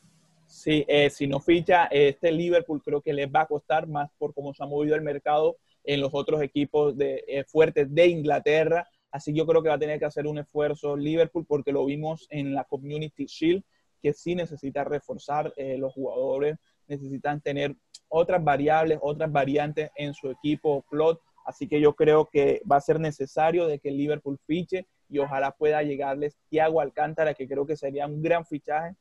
Sí, 0.47 0.85
eh, 0.89 1.11
si 1.11 1.27
no 1.27 1.41
ficha 1.41 1.87
este 1.87 2.33
Liverpool, 2.33 2.83
creo 2.83 3.03
que 3.03 3.13
les 3.13 3.29
va 3.29 3.43
a 3.43 3.47
costar 3.47 3.87
más 3.87 4.11
por 4.19 4.33
cómo 4.33 4.55
se 4.55 4.63
ha 4.63 4.67
movido 4.67 4.95
el 4.95 5.03
mercado 5.03 5.59
en 5.85 6.01
los 6.01 6.11
otros 6.13 6.43
equipos 6.43 6.97
de, 6.97 7.23
eh, 7.29 7.45
fuertes 7.45 7.95
de 7.95 8.07
Inglaterra. 8.07 8.89
Así 9.11 9.33
yo 9.33 9.47
creo 9.47 9.63
que 9.63 9.69
va 9.69 9.77
a 9.77 9.79
tener 9.79 9.99
que 9.99 10.05
hacer 10.05 10.27
un 10.27 10.39
esfuerzo 10.39 10.97
Liverpool 10.97 11.47
porque 11.47 11.73
lo 11.73 11.85
vimos 11.85 12.27
en 12.31 12.55
la 12.55 12.65
Community 12.65 13.25
Shield, 13.27 13.63
que 14.03 14.13
sí 14.13 14.35
necesita 14.35 14.85
reforzar 14.85 15.53
eh, 15.57 15.79
los 15.79 15.95
jugadores, 15.95 16.57
necesitan 16.87 17.41
tener 17.41 17.75
otras 18.09 18.43
variables, 18.43 18.99
otras 19.03 19.31
variantes 19.31 19.91
en 19.97 20.15
su 20.15 20.31
equipo 20.31 20.85
plot. 20.91 21.21
Así 21.45 21.67
que 21.67 21.81
yo 21.81 21.95
creo 21.95 22.29
que 22.31 22.61
va 22.71 22.77
a 22.77 22.81
ser 22.81 23.01
necesario 23.01 23.67
de 23.67 23.79
que 23.79 23.91
Liverpool 23.91 24.39
fiche 24.47 24.87
y 25.09 25.19
ojalá 25.19 25.53
pueda 25.53 25.83
llegarles 25.83 26.37
Thiago 26.51 26.81
Alcántara, 26.81 27.35
que 27.35 27.49
creo 27.49 27.67
que 27.67 27.77
sería 27.77 28.07
un 28.07 28.23
gran 28.23 28.45
fichaje 28.45 28.95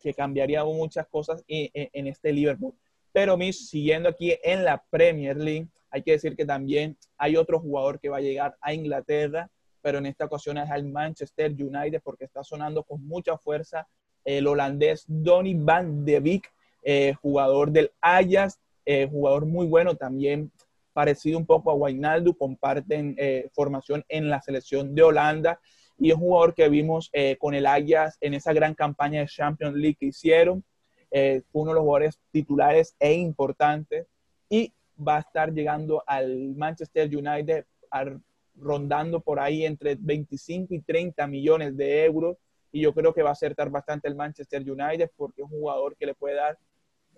que 0.00 0.14
cambiaría 0.14 0.64
muchas 0.64 1.06
cosas 1.08 1.44
en, 1.46 1.68
en 1.74 2.06
este 2.06 2.32
Liverpool. 2.32 2.74
Pero 3.12 3.36
mis, 3.36 3.68
siguiendo 3.68 4.08
aquí 4.08 4.34
en 4.42 4.64
la 4.64 4.82
Premier 4.88 5.36
League, 5.36 5.68
hay 5.90 6.02
que 6.02 6.12
decir 6.12 6.36
que 6.36 6.44
también 6.44 6.96
hay 7.18 7.36
otro 7.36 7.60
jugador 7.60 7.98
que 8.00 8.08
va 8.08 8.18
a 8.18 8.22
llegar 8.22 8.56
a 8.60 8.72
Inglaterra 8.72 9.50
pero 9.82 9.98
en 9.98 10.06
esta 10.06 10.26
ocasión 10.26 10.58
es 10.58 10.70
al 10.70 10.84
Manchester 10.84 11.52
United 11.52 12.00
porque 12.02 12.24
está 12.24 12.42
sonando 12.44 12.82
con 12.82 13.06
mucha 13.06 13.36
fuerza 13.38 13.86
el 14.24 14.46
holandés 14.46 15.04
Donny 15.06 15.54
van 15.54 16.04
de 16.04 16.20
Beek, 16.20 16.52
eh, 16.82 17.14
jugador 17.22 17.70
del 17.70 17.90
Ajax, 18.00 18.58
eh, 18.84 19.08
jugador 19.10 19.46
muy 19.46 19.66
bueno 19.66 19.94
también 19.96 20.50
parecido 20.92 21.38
un 21.38 21.46
poco 21.46 21.70
a 21.70 21.74
Wijnaldum, 21.74 22.34
comparten 22.34 23.14
eh, 23.16 23.48
formación 23.52 24.04
en 24.08 24.28
la 24.28 24.42
selección 24.42 24.94
de 24.94 25.02
Holanda 25.02 25.60
y 25.98 26.10
es 26.10 26.16
un 26.16 26.22
jugador 26.22 26.54
que 26.54 26.68
vimos 26.68 27.10
con 27.38 27.54
el 27.54 27.66
Ajax 27.66 28.16
en 28.22 28.32
esa 28.32 28.54
gran 28.54 28.74
campaña 28.74 29.20
de 29.20 29.26
Champions 29.26 29.76
League 29.76 29.96
que 30.00 30.06
hicieron, 30.06 30.64
fue 31.10 31.42
uno 31.52 31.72
de 31.72 31.74
los 31.74 31.82
jugadores 31.82 32.18
titulares 32.30 32.96
e 32.98 33.12
importantes 33.12 34.06
y 34.48 34.72
va 35.06 35.16
a 35.16 35.20
estar 35.20 35.52
llegando 35.52 36.02
al 36.06 36.54
Manchester 36.56 37.08
United 37.14 37.64
rondando 38.56 39.20
por 39.20 39.40
ahí 39.40 39.64
entre 39.64 39.96
25 39.96 40.74
y 40.74 40.80
30 40.80 41.26
millones 41.26 41.76
de 41.76 42.04
euros 42.04 42.36
y 42.72 42.82
yo 42.82 42.92
creo 42.92 43.12
que 43.12 43.22
va 43.22 43.30
a 43.30 43.32
acertar 43.32 43.70
bastante 43.70 44.08
el 44.08 44.14
Manchester 44.14 44.62
United 44.62 45.10
porque 45.16 45.42
es 45.42 45.50
un 45.50 45.58
jugador 45.58 45.96
que 45.96 46.06
le 46.06 46.14
puede 46.14 46.36
dar 46.36 46.58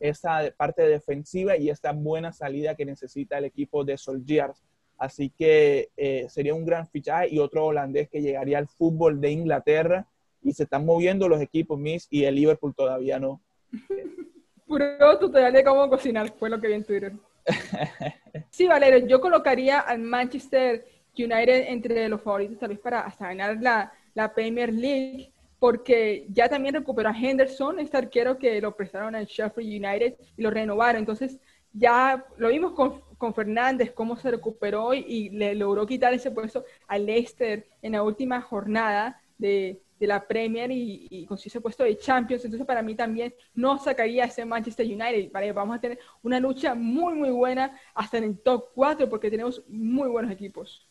esa 0.00 0.40
parte 0.56 0.82
defensiva 0.82 1.56
y 1.56 1.70
esta 1.70 1.92
buena 1.92 2.32
salida 2.32 2.74
que 2.74 2.84
necesita 2.84 3.38
el 3.38 3.44
equipo 3.44 3.84
de 3.84 3.96
Solskjaer. 3.96 4.52
Así 4.98 5.30
que 5.30 5.90
eh, 5.96 6.26
sería 6.28 6.54
un 6.54 6.64
gran 6.64 6.86
fichaje 6.88 7.28
y 7.30 7.38
otro 7.38 7.66
holandés 7.66 8.08
que 8.08 8.22
llegaría 8.22 8.58
al 8.58 8.68
fútbol 8.68 9.20
de 9.20 9.30
Inglaterra 9.30 10.06
y 10.42 10.52
se 10.52 10.64
están 10.64 10.84
moviendo 10.84 11.28
los 11.28 11.40
equipos 11.40 11.78
Miss 11.78 12.06
y 12.10 12.24
el 12.24 12.34
Liverpool 12.36 12.74
todavía 12.74 13.18
no. 13.18 13.40
Puro 14.66 15.18
tutorial 15.18 15.52
de 15.52 15.64
cómo 15.64 15.88
cocinar 15.88 16.32
fue 16.38 16.48
lo 16.48 16.60
que 16.60 16.68
vi 16.68 16.74
en 16.74 16.84
Twitter. 16.84 17.12
sí, 18.50 18.66
Valerio, 18.66 19.06
yo 19.06 19.20
colocaría 19.20 19.80
al 19.80 20.00
Manchester 20.00 20.84
United 21.16 21.66
entre 21.68 22.08
los 22.08 22.22
favoritos 22.22 22.58
tal 22.58 22.70
vez 22.70 22.78
para 22.78 23.00
hasta 23.00 23.28
ganar 23.28 23.58
la, 23.60 23.92
la 24.14 24.32
Premier 24.32 24.72
League 24.72 25.32
porque 25.62 26.26
ya 26.28 26.48
también 26.48 26.74
recuperó 26.74 27.08
a 27.08 27.16
Henderson, 27.16 27.78
este 27.78 27.96
arquero 27.96 28.36
que 28.36 28.60
lo 28.60 28.74
prestaron 28.74 29.14
al 29.14 29.26
Sheffield 29.26 29.84
United 29.84 30.14
y 30.36 30.42
lo 30.42 30.50
renovaron. 30.50 30.98
Entonces, 30.98 31.38
ya 31.72 32.26
lo 32.36 32.48
vimos 32.48 32.72
con, 32.72 33.00
con 33.16 33.32
Fernández, 33.32 33.92
cómo 33.92 34.16
se 34.16 34.32
recuperó 34.32 34.92
y, 34.92 35.30
le 35.30 35.54
logró 35.54 35.86
quitar 35.86 36.12
ese 36.12 36.32
puesto 36.32 36.64
al 36.88 37.06
Leicester 37.06 37.64
en 37.80 37.92
la 37.92 38.02
última 38.02 38.40
jornada 38.40 39.20
de, 39.38 39.80
de 40.02 40.08
la 40.08 40.26
Premier 40.26 40.68
y, 40.72 41.06
y 41.08 41.26
consiguió 41.26 41.50
ese 41.50 41.60
puesto 41.60 41.84
de 41.84 41.96
Champions. 41.96 42.44
Entonces, 42.44 42.66
para 42.66 42.82
mí 42.82 42.96
también 42.96 43.32
no 43.54 43.78
sacaría 43.78 44.24
ese 44.24 44.44
Manchester 44.44 44.84
United. 44.84 45.30
¿vale? 45.30 45.52
Vamos 45.52 45.76
a 45.76 45.80
tener 45.80 46.00
una 46.22 46.40
lucha 46.40 46.74
muy, 46.74 47.14
muy 47.14 47.30
buena 47.30 47.78
hasta 47.94 48.18
en 48.18 48.24
el 48.24 48.38
top 48.40 48.70
4 48.74 49.08
porque 49.08 49.30
tenemos 49.30 49.62
muy 49.68 50.08
buenos 50.08 50.32
equipos. 50.32 50.88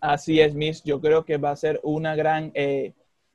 Así 0.00 0.40
es, 0.40 0.54
Miss. 0.54 0.84
Yo 0.84 1.00
creo 1.00 1.24
que 1.24 1.36
va 1.36 1.50
a 1.50 1.56
ser 1.56 1.80
una 1.82 2.14
gran... 2.14 2.52
Eh, 2.54 2.92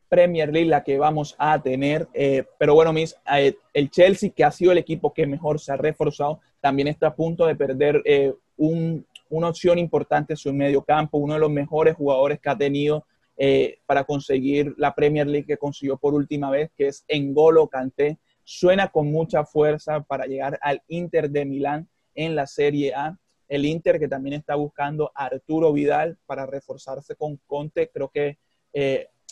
Premier 0.09 0.51
League 0.51 0.69
la 0.69 0.83
que 0.83 0.97
vamos 0.97 1.35
a 1.38 1.61
tener. 1.61 2.07
Eh, 2.13 2.43
pero 2.57 2.73
bueno, 2.73 2.91
mis, 2.91 3.15
eh, 3.38 3.55
el 3.73 3.91
Chelsea, 3.91 4.31
que 4.35 4.43
ha 4.43 4.51
sido 4.51 4.71
el 4.71 4.79
equipo 4.79 5.13
que 5.13 5.27
mejor 5.27 5.59
se 5.59 5.71
ha 5.71 5.77
reforzado, 5.77 6.39
también 6.59 6.88
está 6.88 7.07
a 7.07 7.15
punto 7.15 7.45
de 7.45 7.55
perder 7.55 8.01
eh, 8.05 8.33
una 8.57 9.49
opción 9.49 9.77
importante 9.77 10.33
en 10.33 10.38
su 10.38 10.51
medio 10.51 10.81
campo, 10.81 11.19
uno 11.19 11.35
de 11.35 11.39
los 11.39 11.51
mejores 11.51 11.95
jugadores 11.95 12.39
que 12.39 12.49
ha 12.49 12.57
tenido 12.57 13.05
para 13.86 14.03
conseguir 14.03 14.74
la 14.77 14.93
Premier 14.93 15.25
League 15.25 15.48
que 15.48 15.58
consiguió 15.58 15.98
por 15.98 16.13
última 16.13 16.50
vez, 16.50 16.72
que 16.75 16.88
es 16.88 17.05
Engolo 17.08 17.67
Kanté. 17.67 18.19
Suena 18.43 18.89
con 18.89 19.12
mucha 19.12 19.46
fuerza 19.46 20.01
para 20.01 20.25
llegar 20.25 20.60
al 20.62 20.81
Inter 20.88 21.29
de 21.29 21.46
Milán 21.46 21.88
en 22.15 22.36
la 22.36 22.48
Serie 22.48 22.93
A. 22.93 23.17
El 23.48 23.65
Inter 23.65 24.00
que 24.00 24.08
también 24.08 24.34
está 24.34 24.55
buscando 24.55 25.12
a 25.15 25.25
Arturo 25.25 25.72
Vidal 25.72 26.17
para 26.25 26.46
reforzarse 26.46 27.15
con 27.15 27.38
Conte. 27.48 27.89
Creo 27.93 28.10
que 28.10 28.38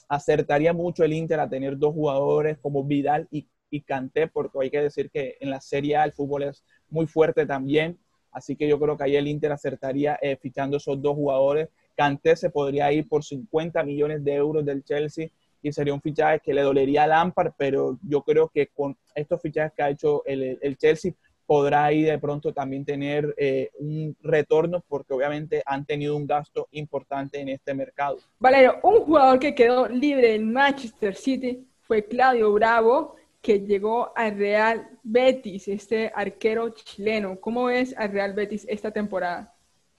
acertaría 0.08 0.74
mucho 0.74 1.04
el 1.04 1.13
Inter 1.13 1.39
a 1.39 1.50
tener 1.50 1.78
dos 1.78 1.93
jugadores 1.93 2.58
como 2.60 2.84
Vidal 2.84 3.28
y, 3.32 3.48
y 3.70 3.82
Kanté, 3.82 4.28
porque 4.28 4.58
hay 4.62 4.70
que 4.70 4.82
decir 4.82 5.10
que 5.10 5.38
en 5.39 5.50
la 5.50 5.62
Serie 5.62 5.98
A 5.98 6.06
el 6.06 6.13
fútbol 6.13 6.43
es 6.43 6.63
muy 6.89 7.08
fuerte 7.08 7.46
también, 7.46 8.00
así 8.32 8.56
que 8.56 8.67
yo 8.67 8.80
creo 8.80 8.98
que 8.98 9.04
ahí 9.04 9.15
el 9.15 9.28
Inter 9.28 9.52
acertaría 9.52 10.17
eh, 10.22 10.38
fichando 10.38 10.78
esos 10.78 11.02
dos 11.02 11.15
jugadores. 11.15 11.70
Kanté 11.97 12.36
se 12.36 12.51
podría 12.51 12.91
ir 12.93 13.07
por 13.07 13.23
50 13.23 13.83
millones 13.83 14.23
de 14.23 14.36
euros 14.36 14.63
del 14.63 14.83
Chelsea 14.83 15.29
y 15.62 15.73
sería 15.73 15.93
un 15.93 16.01
fichaje 16.01 16.39
que 16.39 16.53
le 16.53 16.62
dolería 16.62 17.03
a 17.03 17.07
Lampard, 17.07 17.53
pero 17.57 17.97
yo 18.07 18.21
creo 18.21 18.47
que 18.47 18.67
con 18.67 18.95
estos 19.15 19.41
fichajes 19.41 19.73
que 19.75 19.81
ha 19.83 19.89
hecho 19.89 20.23
el, 20.25 20.60
el 20.62 20.77
Chelsea 20.77 21.13
podrá 21.47 21.86
ahí 21.86 22.03
de 22.03 22.19
pronto 22.19 22.53
también 22.53 22.86
tener 22.86 23.33
eh, 23.38 23.71
un 23.79 24.15
retorno 24.21 24.83
porque 24.88 25.13
obviamente 25.13 25.63
han 25.65 25.86
tenido 25.86 26.15
un 26.15 26.27
gasto 26.27 26.67
importante 26.71 27.39
en 27.39 27.49
este 27.49 27.73
mercado. 27.73 28.17
Valero, 28.38 28.79
un 28.83 28.99
jugador 29.05 29.39
que 29.39 29.55
quedó 29.55 29.88
libre 29.88 30.36
en 30.36 30.51
Manchester 30.51 31.15
City 31.15 31.65
fue 31.81 32.05
Claudio 32.05 32.51
Bravo, 32.51 33.15
que 33.41 33.62
llegó 33.62 34.12
al 34.15 34.38
Real 34.38 34.89
Betis, 35.03 35.69
este 35.69 36.12
arquero 36.13 36.69
chileno. 36.71 37.39
¿Cómo 37.39 37.65
ves 37.65 37.95
al 37.97 38.12
Real 38.12 38.33
Betis 38.33 38.65
esta 38.67 38.91
temporada? 38.91 39.57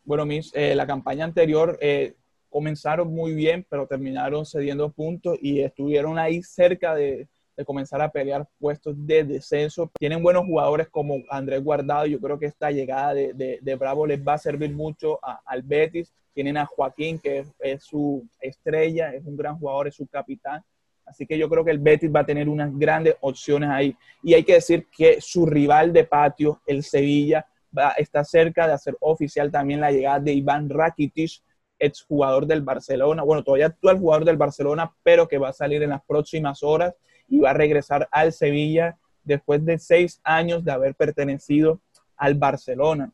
Bueno, 0.08 0.24
mis, 0.24 0.50
eh, 0.54 0.74
la 0.74 0.86
campaña 0.86 1.26
anterior 1.26 1.76
eh, 1.82 2.14
comenzaron 2.48 3.12
muy 3.12 3.34
bien, 3.34 3.66
pero 3.68 3.86
terminaron 3.86 4.46
cediendo 4.46 4.90
puntos 4.90 5.36
y 5.42 5.60
estuvieron 5.60 6.18
ahí 6.18 6.42
cerca 6.42 6.94
de, 6.94 7.28
de 7.54 7.64
comenzar 7.66 8.00
a 8.00 8.10
pelear 8.10 8.48
puestos 8.58 8.94
de 9.06 9.24
descenso. 9.24 9.90
Tienen 9.98 10.22
buenos 10.22 10.46
jugadores 10.46 10.88
como 10.88 11.18
Andrés 11.28 11.62
Guardado. 11.62 12.06
Yo 12.06 12.18
creo 12.20 12.38
que 12.38 12.46
esta 12.46 12.70
llegada 12.70 13.12
de, 13.12 13.58
de, 13.60 13.74
Bravo 13.74 14.06
les 14.06 14.26
va 14.26 14.32
a 14.32 14.38
servir 14.38 14.72
mucho 14.72 15.20
al 15.44 15.60
Betis. 15.60 16.10
Tienen 16.32 16.56
a 16.56 16.64
Joaquín, 16.64 17.18
que 17.18 17.44
es, 17.58 17.84
su 17.84 18.26
estrella, 18.40 19.12
es 19.12 19.26
un 19.26 19.36
gran 19.36 19.58
jugador, 19.58 19.88
es 19.88 19.96
su 19.96 20.06
capitán. 20.06 20.62
Así 21.04 21.26
que 21.26 21.36
yo 21.36 21.50
creo 21.50 21.66
que 21.66 21.72
el 21.72 21.80
Betis 21.80 22.10
va 22.10 22.20
a 22.20 22.26
tener 22.26 22.48
unas 22.48 22.74
grandes 22.78 23.14
opciones 23.20 23.68
ahí. 23.68 23.94
Y 24.22 24.32
hay 24.32 24.42
que 24.42 24.54
decir 24.54 24.86
que 24.90 25.20
su 25.20 25.44
rival 25.44 25.92
de 25.92 26.04
patio, 26.04 26.62
el 26.66 26.82
Sevilla, 26.82 27.44
va, 27.76 27.90
está 27.92 28.24
cerca 28.24 28.66
de 28.66 28.74
hacer 28.74 28.96
oficial 29.00 29.50
también 29.50 29.80
la 29.80 29.90
llegada 29.90 30.20
de 30.20 30.32
Iván 30.32 30.68
Rakitic, 30.68 31.42
exjugador 31.78 32.46
del 32.46 32.62
Barcelona. 32.62 33.22
Bueno, 33.22 33.42
todavía 33.42 33.66
actual 33.66 33.98
jugador 33.98 34.24
del 34.24 34.36
Barcelona, 34.36 34.92
pero 35.02 35.28
que 35.28 35.38
va 35.38 35.50
a 35.50 35.52
salir 35.52 35.82
en 35.82 35.90
las 35.90 36.04
próximas 36.04 36.62
horas 36.62 36.94
y 37.28 37.38
va 37.38 37.50
a 37.50 37.54
regresar 37.54 38.08
al 38.10 38.32
Sevilla 38.32 38.98
después 39.22 39.64
de 39.64 39.78
seis 39.78 40.20
años 40.24 40.64
de 40.64 40.72
haber 40.72 40.94
pertenecido 40.94 41.80
al 42.16 42.34
Barcelona. 42.34 43.12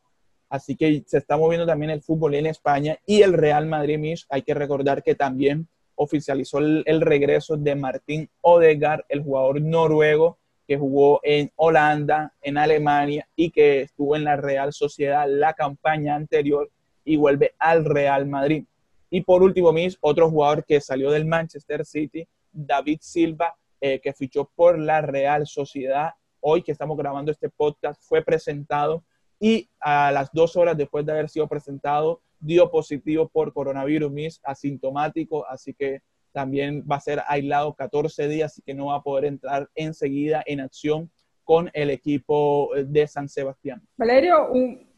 Así 0.49 0.77
que 0.77 1.03
se 1.07 1.19
está 1.19 1.37
moviendo 1.37 1.67
también 1.67 1.91
el 1.91 2.03
fútbol 2.03 2.35
en 2.35 2.47
España 2.47 2.99
y 3.07 3.23
el 3.23 3.33
Real 3.33 3.67
Madrid, 3.67 3.99
Mish, 3.99 4.27
hay 4.29 4.43
que 4.43 4.55
recordar 4.55 5.03
que 5.03 5.15
también 5.15 5.69
oficializó 5.97 6.59
el, 6.59 7.01
regreso 7.01 7.57
de 7.57 7.75
Martín 7.75 8.31
Odegaard, 8.41 9.05
el 9.09 9.23
jugador 9.23 9.61
noruego 9.61 10.39
que 10.67 10.77
jugó 10.79 11.21
en 11.23 11.53
Holanda, 11.57 12.33
en 12.41 12.59
Alemania 12.59 13.29
y 13.37 13.51
que 13.51 13.83
estuvo 13.83 14.17
en 14.17 14.25
la 14.25 14.37
Real 14.37 14.73
Sociedad 14.73 15.27
la 15.29 15.53
campaña 15.53 16.15
anterior 16.15 16.71
y 17.05 17.17
vuelve 17.17 17.55
al 17.59 17.85
Real 17.85 18.27
Madrid. 18.27 18.65
Y 19.11 19.21
por 19.21 19.43
último, 19.43 19.73
Mish, 19.73 19.97
otro 20.01 20.31
jugador 20.31 20.65
que 20.65 20.81
salió 20.81 21.11
del 21.11 21.27
Manchester 21.27 21.85
City, 21.85 22.27
David 22.51 22.99
Silva, 23.01 23.55
eh, 23.81 24.01
que 24.01 24.13
fichó 24.13 24.51
por 24.55 24.79
la 24.79 25.03
Real 25.03 25.47
Sociedad. 25.47 26.15
Hoy 26.41 26.63
que 26.63 26.73
estamos 26.73 26.97
grabando 26.97 27.31
este 27.31 27.51
podcast 27.51 28.03
fue 28.03 28.23
presentado 28.23 29.05
y 29.39 29.69
a 29.81 30.11
las 30.11 30.31
dos 30.33 30.57
horas 30.57 30.77
después 30.77 31.05
de 31.05 31.13
haber 31.13 31.29
sido 31.29 31.47
presentado 31.47 32.23
dio 32.41 32.71
positivo 32.71 33.29
por 33.29 33.53
coronavirus, 33.53 34.11
mis 34.11 34.41
asintomático, 34.45 35.47
así 35.47 35.75
que 35.75 36.03
también 36.35 36.85
va 36.91 36.97
a 36.97 37.01
ser 37.01 37.23
aislado 37.29 37.75
14 37.75 38.29
días, 38.29 38.59
y 38.59 38.63
que 38.63 38.75
no 38.75 38.87
va 38.87 38.97
a 38.97 39.03
poder 39.03 39.25
entrar 39.25 39.71
enseguida 39.75 40.43
en 40.45 40.61
acción 40.61 41.11
con 41.45 41.71
el 41.73 41.91
equipo 41.91 42.71
de 42.75 43.07
San 43.07 43.29
Sebastián. 43.29 43.81
Valerio, 43.97 44.51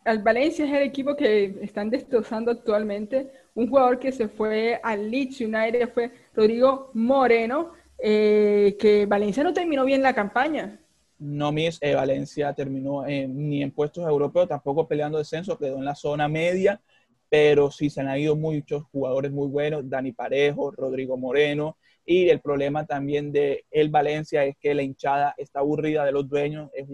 el 0.05 0.23
Valencia 0.23 0.65
es 0.65 0.73
el 0.73 0.83
equipo 0.83 1.15
que 1.15 1.59
están 1.61 1.91
destrozando 1.91 2.51
actualmente. 2.51 3.31
Un 3.55 3.69
jugador 3.69 3.99
que 3.99 4.13
se 4.13 4.29
fue 4.29 4.81
al 4.83 5.11
Leeds 5.11 5.41
United 5.41 5.91
fue 5.93 6.11
Rodrigo 6.35 6.91
Moreno. 6.95 7.73
Eh, 7.99 8.77
que 8.79 9.07
Valencia 9.07 9.43
no 9.43 9.53
terminó 9.53 9.85
bien 9.85 10.03
la 10.03 10.15
campaña. 10.15 10.79
No, 11.19 11.51
Miss, 11.51 11.79
eh, 11.81 11.95
Valencia 11.95 12.53
terminó 12.53 13.05
ni 13.07 13.63
en 13.63 13.71
puestos 13.71 14.07
europeos, 14.07 14.49
tampoco 14.49 14.87
peleando 14.87 15.17
descenso, 15.17 15.57
quedó 15.57 15.79
en 15.79 15.85
la 15.87 15.95
zona 15.95 16.29
media, 16.29 16.81
pero 17.29 17.71
sí 17.71 17.91
se 17.91 18.01
han 18.01 18.19
ido 18.19 18.37
muchos 18.37 18.85
jugadores 18.93 19.33
muy 19.33 19.49
buenos, 19.49 19.89
Dani 19.89 20.13
Parejo, 20.13 20.71
Rodrigo 20.71 21.17
Moreno, 21.17 21.77
y 22.05 22.29
el 22.29 22.41
problema 22.41 22.87
también 22.87 23.33
de 23.33 23.65
el 23.71 23.89
Valencia 23.89 24.45
es 24.45 24.57
que 24.59 24.75
la 24.75 24.83
hinchada 24.83 25.35
está 25.37 25.61
aburrida 25.61 26.05
de 26.05 26.13
los 26.13 26.29
dueños, 26.29 26.71
es 26.75 26.87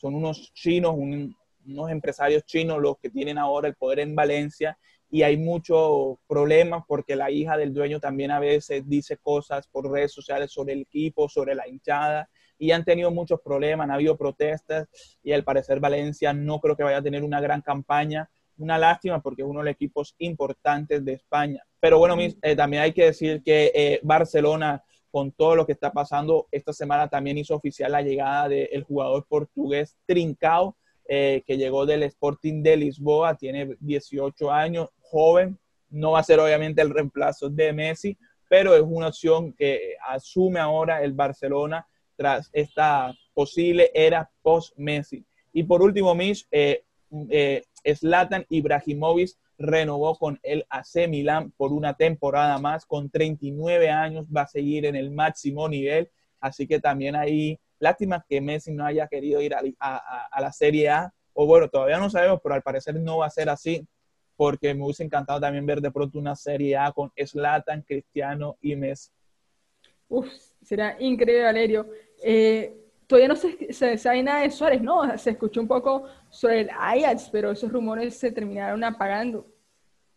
son 0.00 0.14
unos 0.14 0.52
chinos, 0.54 0.94
unos 0.96 1.90
empresarios 1.90 2.44
chinos 2.46 2.80
los 2.80 2.98
que 2.98 3.10
tienen 3.10 3.36
ahora 3.36 3.68
el 3.68 3.74
poder 3.74 4.00
en 4.00 4.16
Valencia 4.16 4.78
y 5.10 5.22
hay 5.22 5.36
muchos 5.36 6.18
problemas 6.26 6.84
porque 6.88 7.16
la 7.16 7.30
hija 7.30 7.56
del 7.56 7.74
dueño 7.74 8.00
también 8.00 8.30
a 8.30 8.40
veces 8.40 8.88
dice 8.88 9.18
cosas 9.18 9.66
por 9.68 9.90
redes 9.90 10.12
sociales 10.12 10.52
sobre 10.52 10.72
el 10.72 10.82
equipo, 10.82 11.28
sobre 11.28 11.54
la 11.54 11.68
hinchada 11.68 12.30
y 12.56 12.70
han 12.70 12.84
tenido 12.84 13.10
muchos 13.10 13.40
problemas, 13.42 13.84
han 13.84 13.90
habido 13.90 14.16
protestas 14.16 14.88
y 15.22 15.32
al 15.32 15.44
parecer 15.44 15.80
Valencia 15.80 16.32
no 16.32 16.60
creo 16.60 16.76
que 16.76 16.84
vaya 16.84 16.98
a 16.98 17.02
tener 17.02 17.22
una 17.22 17.40
gran 17.40 17.60
campaña. 17.60 18.30
Una 18.60 18.78
lástima 18.78 19.20
porque 19.20 19.42
es 19.42 19.48
uno 19.48 19.60
de 19.60 19.66
los 19.66 19.72
equipos 19.72 20.14
importantes 20.18 21.04
de 21.04 21.14
España. 21.14 21.62
Pero 21.80 21.98
bueno, 21.98 22.16
eh, 22.20 22.56
también 22.56 22.82
hay 22.82 22.92
que 22.92 23.06
decir 23.06 23.42
que 23.42 23.72
eh, 23.74 24.00
Barcelona, 24.02 24.84
con 25.10 25.32
todo 25.32 25.56
lo 25.56 25.66
que 25.66 25.72
está 25.72 25.92
pasando, 25.92 26.46
esta 26.50 26.72
semana 26.72 27.08
también 27.08 27.38
hizo 27.38 27.54
oficial 27.54 27.92
la 27.92 28.02
llegada 28.02 28.48
del 28.48 28.84
jugador 28.84 29.26
portugués 29.26 29.96
Trincao, 30.06 30.76
eh, 31.08 31.42
que 31.46 31.56
llegó 31.56 31.86
del 31.86 32.04
Sporting 32.04 32.62
de 32.62 32.76
Lisboa, 32.76 33.34
tiene 33.34 33.76
18 33.80 34.50
años, 34.50 34.90
joven, 35.00 35.58
no 35.88 36.12
va 36.12 36.20
a 36.20 36.24
ser 36.24 36.38
obviamente 36.38 36.82
el 36.82 36.90
reemplazo 36.90 37.48
de 37.48 37.72
Messi, 37.72 38.16
pero 38.48 38.74
es 38.74 38.82
una 38.82 39.08
opción 39.08 39.52
que 39.52 39.96
asume 40.06 40.60
ahora 40.60 41.02
el 41.02 41.12
Barcelona 41.12 41.86
tras 42.14 42.50
esta 42.52 43.14
posible 43.32 43.90
era 43.94 44.30
post-Messi. 44.42 45.24
Y 45.52 45.64
por 45.64 45.82
último, 45.82 46.14
Mish, 46.14 46.46
eh, 46.50 46.84
eh, 47.30 47.64
Zlatan 47.84 48.46
Ibrahimovic 48.48 49.36
renovó 49.58 50.16
con 50.16 50.40
el 50.42 50.64
AC 50.70 51.08
Milan 51.08 51.52
por 51.52 51.72
una 51.72 51.94
temporada 51.94 52.58
más, 52.58 52.86
con 52.86 53.10
39 53.10 53.90
años, 53.90 54.26
va 54.34 54.42
a 54.42 54.46
seguir 54.46 54.86
en 54.86 54.96
el 54.96 55.10
máximo 55.10 55.68
nivel, 55.68 56.10
así 56.40 56.66
que 56.66 56.80
también 56.80 57.14
ahí, 57.14 57.58
lástima 57.78 58.24
que 58.28 58.40
Messi 58.40 58.72
no 58.72 58.84
haya 58.84 59.06
querido 59.06 59.40
ir 59.42 59.54
a, 59.54 60.40
la 60.40 60.52
Serie 60.52 60.88
A, 60.88 61.12
o 61.34 61.46
bueno, 61.46 61.68
todavía 61.68 61.98
no 61.98 62.08
sabemos, 62.08 62.40
pero 62.42 62.54
al 62.54 62.62
parecer 62.62 62.94
no 62.96 63.18
va 63.18 63.26
a 63.26 63.30
ser 63.30 63.50
así, 63.50 63.86
porque 64.36 64.72
me 64.72 64.82
hubiese 64.84 65.04
encantado 65.04 65.40
también 65.40 65.66
ver 65.66 65.82
de 65.82 65.90
pronto 65.90 66.18
una 66.18 66.34
Serie 66.34 66.76
A 66.76 66.92
con 66.92 67.12
Slatan, 67.14 67.82
Cristiano 67.82 68.56
y 68.62 68.76
Messi. 68.76 69.10
Uf, 70.08 70.26
será 70.62 70.96
increíble, 70.98 71.44
Valerio. 71.44 71.86
Eh, 72.22 72.74
todavía 73.10 73.28
no 73.28 73.36
se, 73.36 73.98
sabe 73.98 74.22
nada 74.22 74.42
de 74.42 74.50
Suárez, 74.50 74.80
¿no? 74.80 75.18
Se 75.18 75.30
escuchó 75.30 75.60
un 75.60 75.66
poco 75.66 76.04
sobre 76.30 76.60
el 76.60 76.70
Ajax, 76.70 77.28
pero 77.30 77.50
esos 77.50 77.72
rumores 77.72 78.16
se 78.16 78.30
terminaron 78.30 78.84
apagando. 78.84 79.44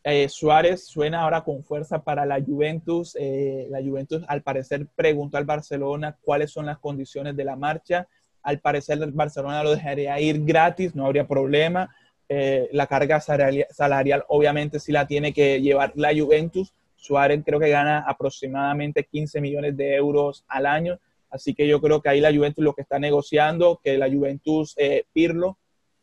Eh, 0.03 0.29
Suárez 0.29 0.85
suena 0.85 1.21
ahora 1.21 1.41
con 1.41 1.63
fuerza 1.63 2.03
para 2.03 2.23
la 2.23 2.39
Juventus. 2.39 3.17
Eh, 3.19 3.65
la 3.71 3.81
Juventus, 3.81 4.23
al 4.27 4.43
parecer, 4.43 4.85
preguntó 4.95 5.37
al 5.37 5.45
Barcelona 5.45 6.15
cuáles 6.21 6.51
son 6.51 6.67
las 6.67 6.77
condiciones 6.77 7.35
de 7.35 7.43
la 7.43 7.55
marcha. 7.55 8.07
Al 8.43 8.59
parecer, 8.59 9.01
el 9.01 9.11
Barcelona 9.11 9.63
lo 9.63 9.71
dejaría 9.71 10.19
ir 10.19 10.45
gratis, 10.45 10.93
no 10.93 11.07
habría 11.07 11.27
problema. 11.27 11.89
Eh, 12.29 12.69
la 12.73 12.85
carga 12.85 13.19
salarial, 13.19 14.23
obviamente 14.27 14.79
sí 14.79 14.91
la 14.91 15.07
tiene 15.07 15.33
que 15.33 15.59
llevar 15.61 15.93
la 15.95 16.13
Juventus. 16.15 16.71
Suárez 16.95 17.41
creo 17.43 17.59
que 17.59 17.69
gana 17.69 18.03
aproximadamente 18.07 19.03
15 19.03 19.41
millones 19.41 19.75
de 19.75 19.95
euros 19.95 20.45
al 20.47 20.67
año, 20.67 20.99
así 21.33 21.55
que 21.55 21.67
yo 21.67 21.81
creo 21.81 21.99
que 21.99 22.09
ahí 22.09 22.21
la 22.21 22.31
Juventus 22.31 22.63
lo 22.63 22.73
que 22.73 22.83
está 22.83 22.99
negociando, 22.99 23.81
que 23.83 23.97
la 23.97 24.07
Juventus 24.07 24.75
eh, 24.77 25.05
Pirlo 25.13 25.57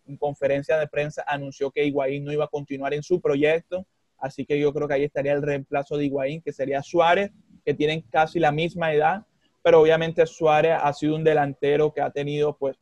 en 0.09 0.17
conferencia 0.17 0.77
de 0.77 0.89
prensa 0.89 1.23
anunció 1.25 1.71
que 1.71 1.85
Higuaín 1.85 2.25
no 2.25 2.33
iba 2.33 2.47
a 2.47 2.49
continuar 2.49 2.95
en 2.95 3.05
su 3.05 3.21
proyecto, 3.21 3.87
así 4.19 4.45
que 4.45 4.59
yo 4.59 4.75
creo 4.75 4.89
que 4.89 4.95
ahí 4.95 5.05
estaría 5.05 5.33
el 5.33 5.43
reemplazo 5.43 5.97
de 5.97 6.07
Higuaín, 6.07 6.43
que 6.43 6.53
sería 6.53 6.83
Suárez, 6.83 7.31
que 7.65 7.75
tienen 7.75 8.01
casi 8.11 8.41
la 8.41 8.51
misma 8.51 8.93
edad, 8.93 9.25
pero 9.63 9.81
obviamente 9.81 10.27
Suárez 10.27 10.77
ha 10.83 10.93
sido 10.93 11.15
un 11.15 11.23
delantero 11.23 11.93
que 11.93 12.01
ha 12.01 12.11
tenido 12.11 12.57
pues 12.57 12.77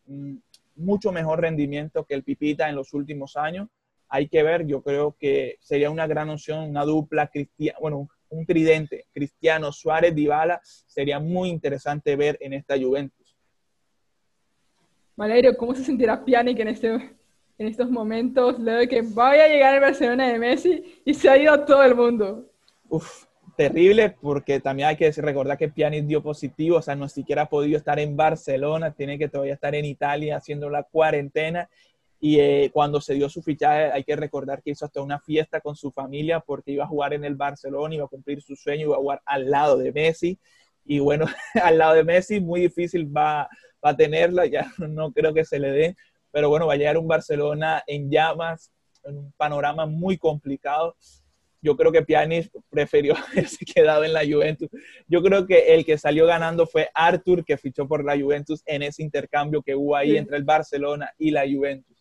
mucho 0.75 1.13
mejor 1.13 1.43
rendimiento 1.43 2.07
que 2.07 2.15
el 2.15 2.25
Pipita 2.25 2.71
en 2.71 2.77
los 2.77 2.95
últimos 2.95 3.37
años. 3.37 3.69
Hay 4.09 4.29
que 4.29 4.43
ver, 4.43 4.67
yo 4.67 4.83
creo 4.83 5.15
que 5.21 5.59
sería 5.61 5.91
una 5.91 6.07
gran 6.07 6.31
opción, 6.31 6.71
una 6.71 6.87
dupla 6.87 7.27
cristiana, 7.27 7.79
bueno, 7.79 8.09
un 8.31 8.47
tridente, 8.47 9.07
Cristiano 9.13 9.73
Suárez, 9.73 10.15
Dybala, 10.15 10.61
sería 10.63 11.19
muy 11.19 11.49
interesante 11.49 12.17
ver 12.17 12.37
en 12.41 12.53
esta 12.53 12.79
Juventus. 12.79 13.37
Valerio, 15.17 15.57
¿cómo 15.57 15.75
se 15.75 15.85
sentirá 15.85 16.25
Pjanic 16.25 16.61
en, 16.61 16.69
este, 16.69 16.89
en 16.95 17.67
estos 17.67 17.91
momentos, 17.91 18.59
luego 18.59 18.81
de 18.81 18.89
que 18.89 19.03
vaya 19.03 19.45
a 19.45 19.49
llegar 19.49 19.75
el 19.75 19.81
Barcelona 19.81 20.29
de 20.29 20.39
Messi 20.39 21.03
y 21.05 21.15
se 21.15 21.29
ha 21.29 21.37
ido 21.37 21.65
todo 21.65 21.83
el 21.83 21.95
mundo? 21.95 22.49
Uf, 22.89 23.25
terrible 23.57 24.15
porque 24.21 24.61
también 24.61 24.91
hay 24.91 24.97
que 24.97 25.11
recordar 25.11 25.59
que 25.59 25.69
Pjanic 25.69 26.05
dio 26.05 26.23
positivo, 26.23 26.77
o 26.77 26.83
sea, 26.83 26.95
no 26.95 27.09
siquiera 27.09 27.43
ha 27.43 27.49
podido 27.49 27.77
estar 27.77 27.99
en 27.99 28.17
Barcelona, 28.17 28.93
tiene 28.93 29.19
que 29.19 29.29
todavía 29.29 29.55
estar 29.55 29.75
en 29.75 29.85
Italia 29.85 30.37
haciendo 30.37 30.71
la 30.71 30.85
cuarentena 30.85 31.69
y 32.21 32.41
eh, 32.41 32.71
cuando 32.73 33.01
se 33.01 33.15
dio 33.15 33.29
su 33.29 33.43
fichaje 33.43 33.93
hay 33.93 34.05
que 34.05 34.17
recordar 34.17 34.63
que 34.63 34.71
hizo 34.71 34.85
hasta 34.85 35.01
una 35.01 35.21
fiesta 35.21 35.61
con 35.61 35.77
su 35.77 35.91
familia 35.91 36.41
porque 36.41 36.73
iba 36.73 36.85
a 36.85 36.89
jugar 36.89 37.15
en 37.15 37.25
el 37.25 37.37
Barcelona, 37.37 37.95
iba 37.95 38.05
a 38.05 38.09
cumplir 38.09 38.43
su 38.43 38.57
sueño, 38.57 38.87
iba 38.87 38.97
a 38.97 39.01
jugar 39.01 39.23
al 39.25 39.51
lado 39.51 39.77
de 39.77 39.93
Messi 39.93 40.39
y 40.85 40.99
bueno, 40.99 41.27
al 41.63 41.79
lado 41.79 41.95
de 41.95 42.05
Messi 42.05 42.41
muy 42.41 42.61
difícil 42.61 43.15
va, 43.15 43.49
va 43.85 43.91
a 43.91 43.97
tenerla, 43.97 44.47
ya 44.47 44.71
no 44.79 45.13
creo 45.13 45.33
que 45.33 45.45
se 45.45 45.59
le 45.59 45.71
dé, 45.71 45.97
pero 46.31 46.49
bueno, 46.49 46.67
va 46.67 46.75
a 46.75 46.77
llegar 46.77 46.99
un 46.99 47.09
Barcelona 47.09 47.83
en 47.87 48.11
llamas, 48.11 48.73
en 49.05 49.19
un 49.19 49.33
panorama 49.33 49.87
muy 49.87 50.19
complicado 50.19 50.97
yo 51.61 51.77
creo 51.77 51.91
que 51.93 52.03
Pjanic 52.03 52.51
prefirió 52.71 53.15
haberse 53.33 53.65
quedado 53.65 54.05
en 54.05 54.13
la 54.13 54.21
Juventus. 54.21 54.69
Yo 55.07 55.23
creo 55.23 55.47
que 55.47 55.75
el 55.75 55.85
que 55.85 55.99
salió 55.99 56.27
ganando 56.27 56.67
fue 56.67 56.89
Arthur, 56.95 57.45
que 57.45 57.57
fichó 57.57 57.87
por 57.87 58.05
la 58.05 58.19
Juventus 58.19 58.63
en 58.67 58.83
ese 58.83 59.03
intercambio 59.03 59.63
que 59.63 59.75
hubo 59.75 59.97
ahí 59.97 60.17
entre 60.17 60.37
el 60.37 60.45
Barcelona 60.45 61.13
y 61.19 61.31
la 61.31 61.43
Juventus. 61.43 61.98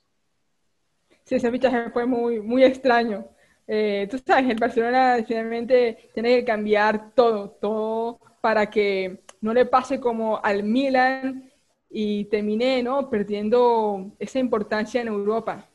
Sí, 1.28 1.36
ese 1.36 1.52
fichaje 1.52 1.90
fue 1.90 2.06
muy, 2.06 2.40
muy 2.40 2.64
extraño. 2.64 3.28
Eh, 3.68 4.08
tú 4.10 4.18
sabes, 4.26 4.50
el 4.50 4.58
Barcelona 4.58 5.18
finalmente 5.28 6.10
tiene 6.14 6.38
que 6.38 6.46
cambiar 6.46 7.14
todo, 7.14 7.50
todo 7.50 8.18
para 8.40 8.70
que 8.70 9.24
no 9.42 9.54
le 9.54 9.66
pase 9.66 10.00
como 10.00 10.40
al 10.42 10.64
Milan 10.64 11.52
y 11.90 12.24
termine 12.26 12.82
¿no? 12.82 13.10
perdiendo 13.10 14.16
esa 14.20 14.40
importancia 14.40 15.02
en 15.02 15.10
Europa. 15.10 15.68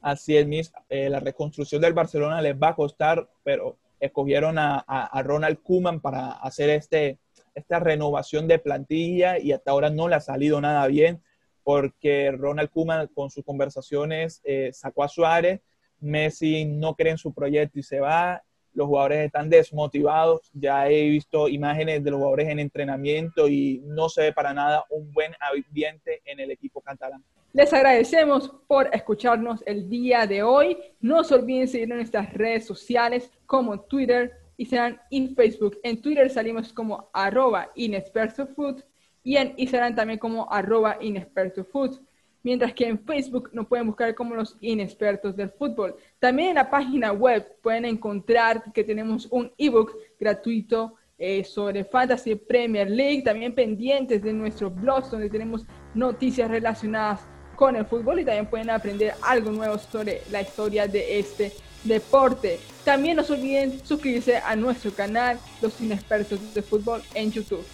Así 0.00 0.34
es, 0.34 0.72
eh, 0.88 1.10
la 1.10 1.20
reconstrucción 1.20 1.82
del 1.82 1.92
Barcelona 1.92 2.40
les 2.40 2.54
va 2.54 2.68
a 2.68 2.74
costar, 2.74 3.28
pero 3.44 3.76
escogieron 4.00 4.56
a, 4.58 5.22
Ronald 5.22 5.62
Koeman 5.62 6.00
para 6.00 6.32
hacer 6.32 6.70
este, 6.70 7.18
esta 7.54 7.80
renovación 7.80 8.48
de 8.48 8.58
plantilla 8.58 9.38
y 9.38 9.52
hasta 9.52 9.72
ahora 9.72 9.90
no 9.90 10.08
le 10.08 10.14
ha 10.14 10.20
salido 10.20 10.58
nada 10.58 10.86
bien 10.86 11.20
porque 11.66 12.30
Ronald 12.30 12.70
Koeman 12.70 13.08
con 13.08 13.28
sus 13.28 13.44
conversaciones 13.44 14.40
eh, 14.44 14.70
sacó 14.72 15.02
a 15.02 15.08
Suárez, 15.08 15.60
Messi 15.98 16.64
no 16.64 16.94
cree 16.94 17.10
en 17.10 17.18
su 17.18 17.34
proyecto 17.34 17.80
y 17.80 17.82
se 17.82 17.98
va, 17.98 18.40
los 18.72 18.86
jugadores 18.86 19.26
están 19.26 19.50
desmotivados, 19.50 20.48
ya 20.52 20.88
he 20.88 21.08
visto 21.08 21.48
imágenes 21.48 22.04
de 22.04 22.12
los 22.12 22.18
jugadores 22.18 22.50
en 22.50 22.60
entrenamiento 22.60 23.48
y 23.48 23.82
no 23.84 24.08
se 24.08 24.22
ve 24.22 24.32
para 24.32 24.54
nada 24.54 24.84
un 24.90 25.10
buen 25.10 25.32
ambiente 25.40 26.22
en 26.24 26.38
el 26.38 26.52
equipo 26.52 26.80
catalán. 26.80 27.24
Les 27.52 27.72
agradecemos 27.72 28.48
por 28.68 28.88
escucharnos 28.94 29.64
el 29.66 29.90
día 29.90 30.24
de 30.24 30.44
hoy. 30.44 30.78
No 31.00 31.24
se 31.24 31.34
olviden 31.34 31.66
seguirnos 31.66 31.94
en 31.94 31.98
nuestras 31.98 32.32
redes 32.32 32.64
sociales 32.64 33.28
como 33.44 33.80
Twitter, 33.80 34.34
Instagram 34.56 35.00
y 35.10 35.34
Facebook. 35.34 35.80
En 35.82 36.00
Twitter 36.00 36.30
salimos 36.30 36.72
como 36.72 37.10
arroba 37.12 37.72
inexpertofood 37.74 38.82
y 39.26 39.36
en 39.38 39.54
Instagram 39.56 39.96
también 39.96 40.20
como 40.20 40.48
arroba 40.52 40.98
inexpertofood. 41.00 41.98
Mientras 42.44 42.72
que 42.72 42.86
en 42.86 43.00
Facebook 43.00 43.50
nos 43.52 43.66
pueden 43.66 43.88
buscar 43.88 44.14
como 44.14 44.36
los 44.36 44.56
inexpertos 44.60 45.34
del 45.34 45.50
fútbol. 45.50 45.96
También 46.20 46.50
en 46.50 46.54
la 46.54 46.70
página 46.70 47.10
web 47.10 47.44
pueden 47.60 47.86
encontrar 47.86 48.72
que 48.72 48.84
tenemos 48.84 49.26
un 49.32 49.50
ebook 49.58 49.96
gratuito 50.20 50.94
eh, 51.18 51.42
sobre 51.42 51.82
Fantasy 51.82 52.36
Premier 52.36 52.88
League, 52.88 53.22
también 53.22 53.52
pendientes 53.52 54.22
de 54.22 54.32
nuestro 54.32 54.70
blog 54.70 55.10
donde 55.10 55.28
tenemos 55.28 55.66
noticias 55.92 56.48
relacionadas 56.48 57.26
con 57.56 57.74
el 57.74 57.84
fútbol 57.84 58.20
y 58.20 58.24
también 58.24 58.46
pueden 58.46 58.70
aprender 58.70 59.14
algo 59.22 59.50
nuevo 59.50 59.76
sobre 59.76 60.22
la 60.30 60.42
historia 60.42 60.86
de 60.86 61.18
este 61.18 61.52
deporte. 61.82 62.60
También 62.84 63.16
no 63.16 63.24
se 63.24 63.32
olviden 63.32 63.84
suscribirse 63.84 64.36
a 64.36 64.54
nuestro 64.54 64.92
canal 64.92 65.40
Los 65.60 65.80
Inexpertos 65.80 66.54
de 66.54 66.62
Fútbol 66.62 67.02
en 67.12 67.32
YouTube. 67.32 67.66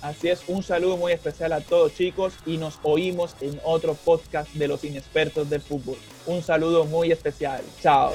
Así 0.00 0.28
es, 0.28 0.42
un 0.46 0.62
saludo 0.62 0.96
muy 0.96 1.12
especial 1.12 1.52
a 1.52 1.60
todos 1.60 1.94
chicos 1.94 2.34
y 2.46 2.56
nos 2.56 2.78
oímos 2.82 3.34
en 3.40 3.60
otro 3.64 3.94
podcast 3.94 4.52
de 4.54 4.68
Los 4.68 4.84
Inexpertos 4.84 5.50
del 5.50 5.60
Fútbol. 5.60 5.96
Un 6.26 6.42
saludo 6.42 6.84
muy 6.84 7.10
especial. 7.10 7.62
Chao. 7.82 8.12